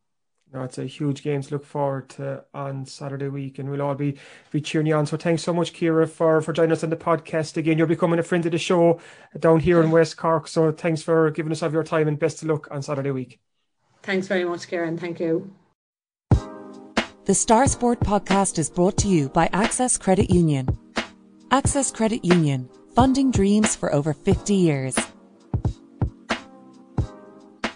[0.53, 3.95] No, it's a huge game to look forward to on Saturday week, and we'll all
[3.95, 4.19] be
[4.51, 5.07] be cheering you on.
[5.07, 7.79] So thanks so much, Ciara, for for joining us on the podcast again.
[7.79, 8.99] You're becoming a friend of the show
[9.39, 10.47] down here in West Cork.
[10.47, 13.39] So thanks for giving us of your time, and best of luck on Saturday week.
[14.03, 14.97] Thanks very much, Kieran.
[14.97, 15.55] Thank you.
[17.25, 20.67] The Star Sport podcast is brought to you by Access Credit Union.
[21.49, 24.95] Access Credit Union, funding dreams for over 50 years.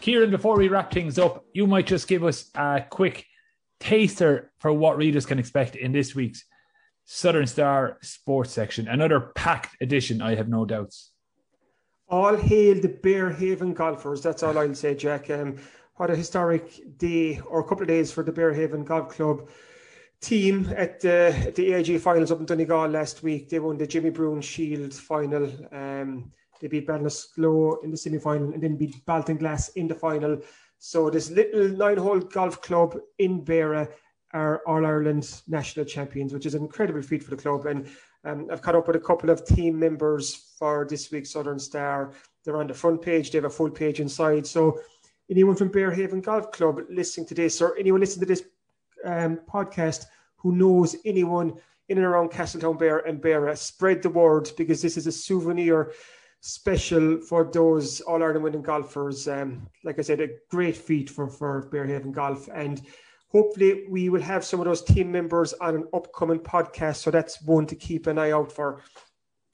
[0.07, 3.25] Kieran, before we wrap things up, you might just give us a quick
[3.81, 6.45] taster for what readers can expect in this week's
[7.03, 8.87] Southern Star Sports section.
[8.87, 11.11] Another packed edition, I have no doubts.
[12.07, 14.21] All hail the Berehaven golfers.
[14.21, 15.29] That's all I'll say, Jack.
[15.29, 15.57] Um,
[15.95, 19.49] what a historic day or a couple of days for the Berehaven Golf Club
[20.21, 23.49] team at the, at the AIG finals up in Donegal last week.
[23.49, 25.51] They won the Jimmy Bruen Shield final.
[25.73, 30.39] Um, they beat Ballinasloe in the semi final and then beat Baltinglass in the final.
[30.79, 33.89] So, this little nine hole golf club in Beara
[34.33, 37.65] are All Ireland national champions, which is an incredible feat for the club.
[37.65, 37.87] And
[38.23, 42.13] um, I've caught up with a couple of team members for this week's Southern Star.
[42.43, 44.45] They're on the front page, they have a full page inside.
[44.45, 44.79] So,
[45.29, 48.43] anyone from Berehaven Golf Club listening to this, or anyone listening to this
[49.05, 50.05] um, podcast
[50.37, 51.53] who knows anyone
[51.89, 55.93] in and around Castletownbere and Beara, spread the word because this is a souvenir
[56.41, 59.27] special for those All Ireland winning golfers.
[59.27, 62.47] Um, like I said, a great feat for, for Berehaven Golf.
[62.53, 62.81] And
[63.29, 66.97] hopefully, we will have some of those team members on an upcoming podcast.
[66.97, 68.81] So that's one to keep an eye out for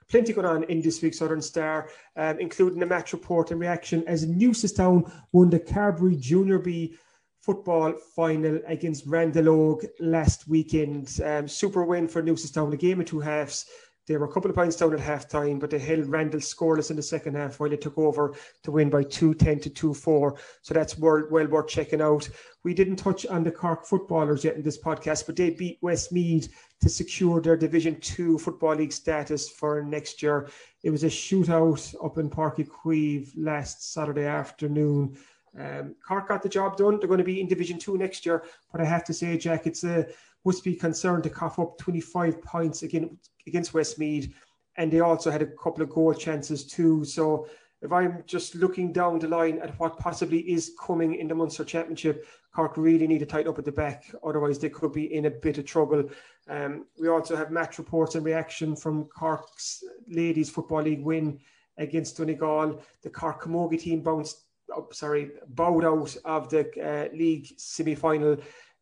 [0.10, 4.04] plenty going on in this week's Southern Star, um, including a match report and reaction
[4.06, 6.96] as Newcestown won the Carbery Junior B
[7.42, 11.20] football final against Randal Óg last weekend.
[11.26, 13.66] Um, super win for Newcestown, a game of two halves.
[14.06, 16.90] They were a couple of points down at half time, but they held Randal scoreless
[16.90, 18.34] in the second half while they took over
[18.64, 20.36] to win by 210 to 2 4.
[20.62, 22.30] So that's well, well worth checking out.
[22.64, 26.54] We didn't touch on the Cork footballers yet in this podcast, but they beat Westmeath
[26.82, 30.50] to secure their Division 2 Football League status for next year.
[30.84, 35.18] It was a shootout up in Uí Chaoimh last Saturday afternoon.
[35.58, 37.00] Um, Cork got the job done.
[37.00, 39.66] They're going to be in Division 2 next year, but I have to say, Jack,
[39.66, 40.08] it's a
[40.46, 43.18] must be concerned to cough up 25 points again
[43.48, 44.34] against Westmeath,
[44.78, 47.06] and they also had a couple of goal chances too.
[47.06, 47.48] So
[47.82, 51.66] if I'm just looking down the line at what possibly is coming in the Munster
[51.66, 52.26] Championship,
[52.56, 55.30] Cork really need to tighten up at the back, otherwise they could be in a
[55.30, 56.10] bit of trouble.
[56.48, 61.40] Um, we also have match reports and reaction from Cork's Ladies Football League win
[61.78, 62.82] against Donegal.
[63.02, 68.38] The Cork Camogie team bounced, oh, sorry, bowed out of the uh, league semi-final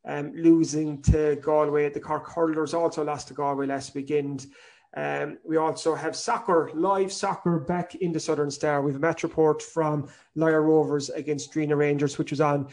[0.06, 1.90] um, losing to Galway.
[1.90, 4.48] The Cork Hurlers also lost to Galway last weekend.
[4.96, 8.82] Um, we also have soccer, live soccer back in the Southern Star.
[8.82, 12.68] We have a match report from Lyre Rovers against Drinagh Rangers, which was on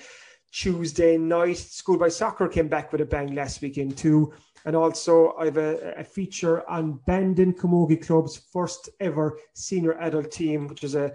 [0.51, 1.59] Tuesday night.
[1.59, 4.33] Schoolboy Soccer came back with a bang last weekend too.
[4.65, 10.33] And also, I have a, a feature on Bandon Camogie Club's first ever senior adult
[10.33, 11.15] team, which is a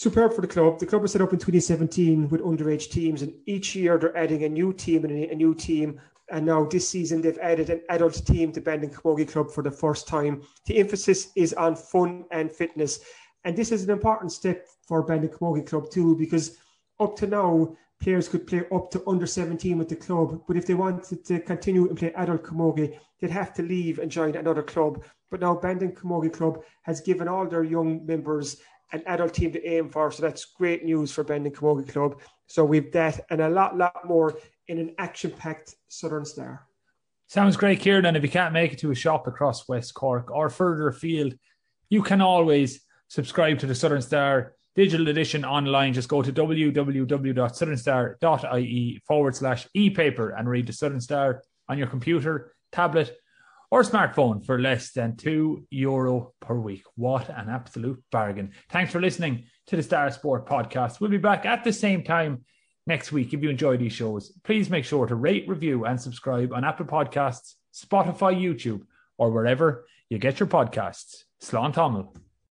[0.00, 0.78] superb for the club.
[0.78, 4.44] The club was set up in 2017 with underage teams, and each year they're adding
[4.44, 6.00] a new team and a, new team.
[6.30, 9.70] And now this season they've added an adult team to Bandon Camogie Club for the
[9.70, 10.40] first time.
[10.64, 13.00] The emphasis is on fun and fitness,
[13.44, 16.56] and this is an important step for Bandon Camogie Club too, because
[16.98, 20.64] up to now players could play up to under 17 with the club, but if
[20.64, 24.62] they wanted to continue and play adult camogie, they'd have to leave and join another
[24.62, 25.04] club.
[25.30, 28.56] But now Bandon Camogie Club has given all their young members
[28.92, 30.10] an adult team to aim for.
[30.10, 32.20] So that's great news for Bandon Camogie Club.
[32.46, 34.36] So we've that and a lot, lot more
[34.68, 36.66] in an action-packed Southern Star.
[37.28, 38.06] Sounds great, Kieran.
[38.06, 41.34] And if you can't make it to a shop across West Cork or further afield,
[41.88, 45.92] you can always subscribe to the Southern Star digital edition online.
[45.92, 52.52] Just go to www.southernstar.ie forward slash e-paper and read the Southern Star on your computer,
[52.72, 53.16] tablet,
[53.70, 56.82] or smartphone for less than two euro per week.
[56.96, 58.52] What an absolute bargain.
[58.70, 61.00] Thanks for listening to the Star Sport podcast.
[61.00, 62.44] We'll be back at the same time
[62.86, 63.32] next week.
[63.32, 66.86] If you enjoy these shows, please make sure to rate, review, and subscribe on Apple
[66.86, 68.82] Podcasts, Spotify, YouTube,
[69.18, 71.24] or wherever you get your podcasts.
[71.40, 72.29] Slán.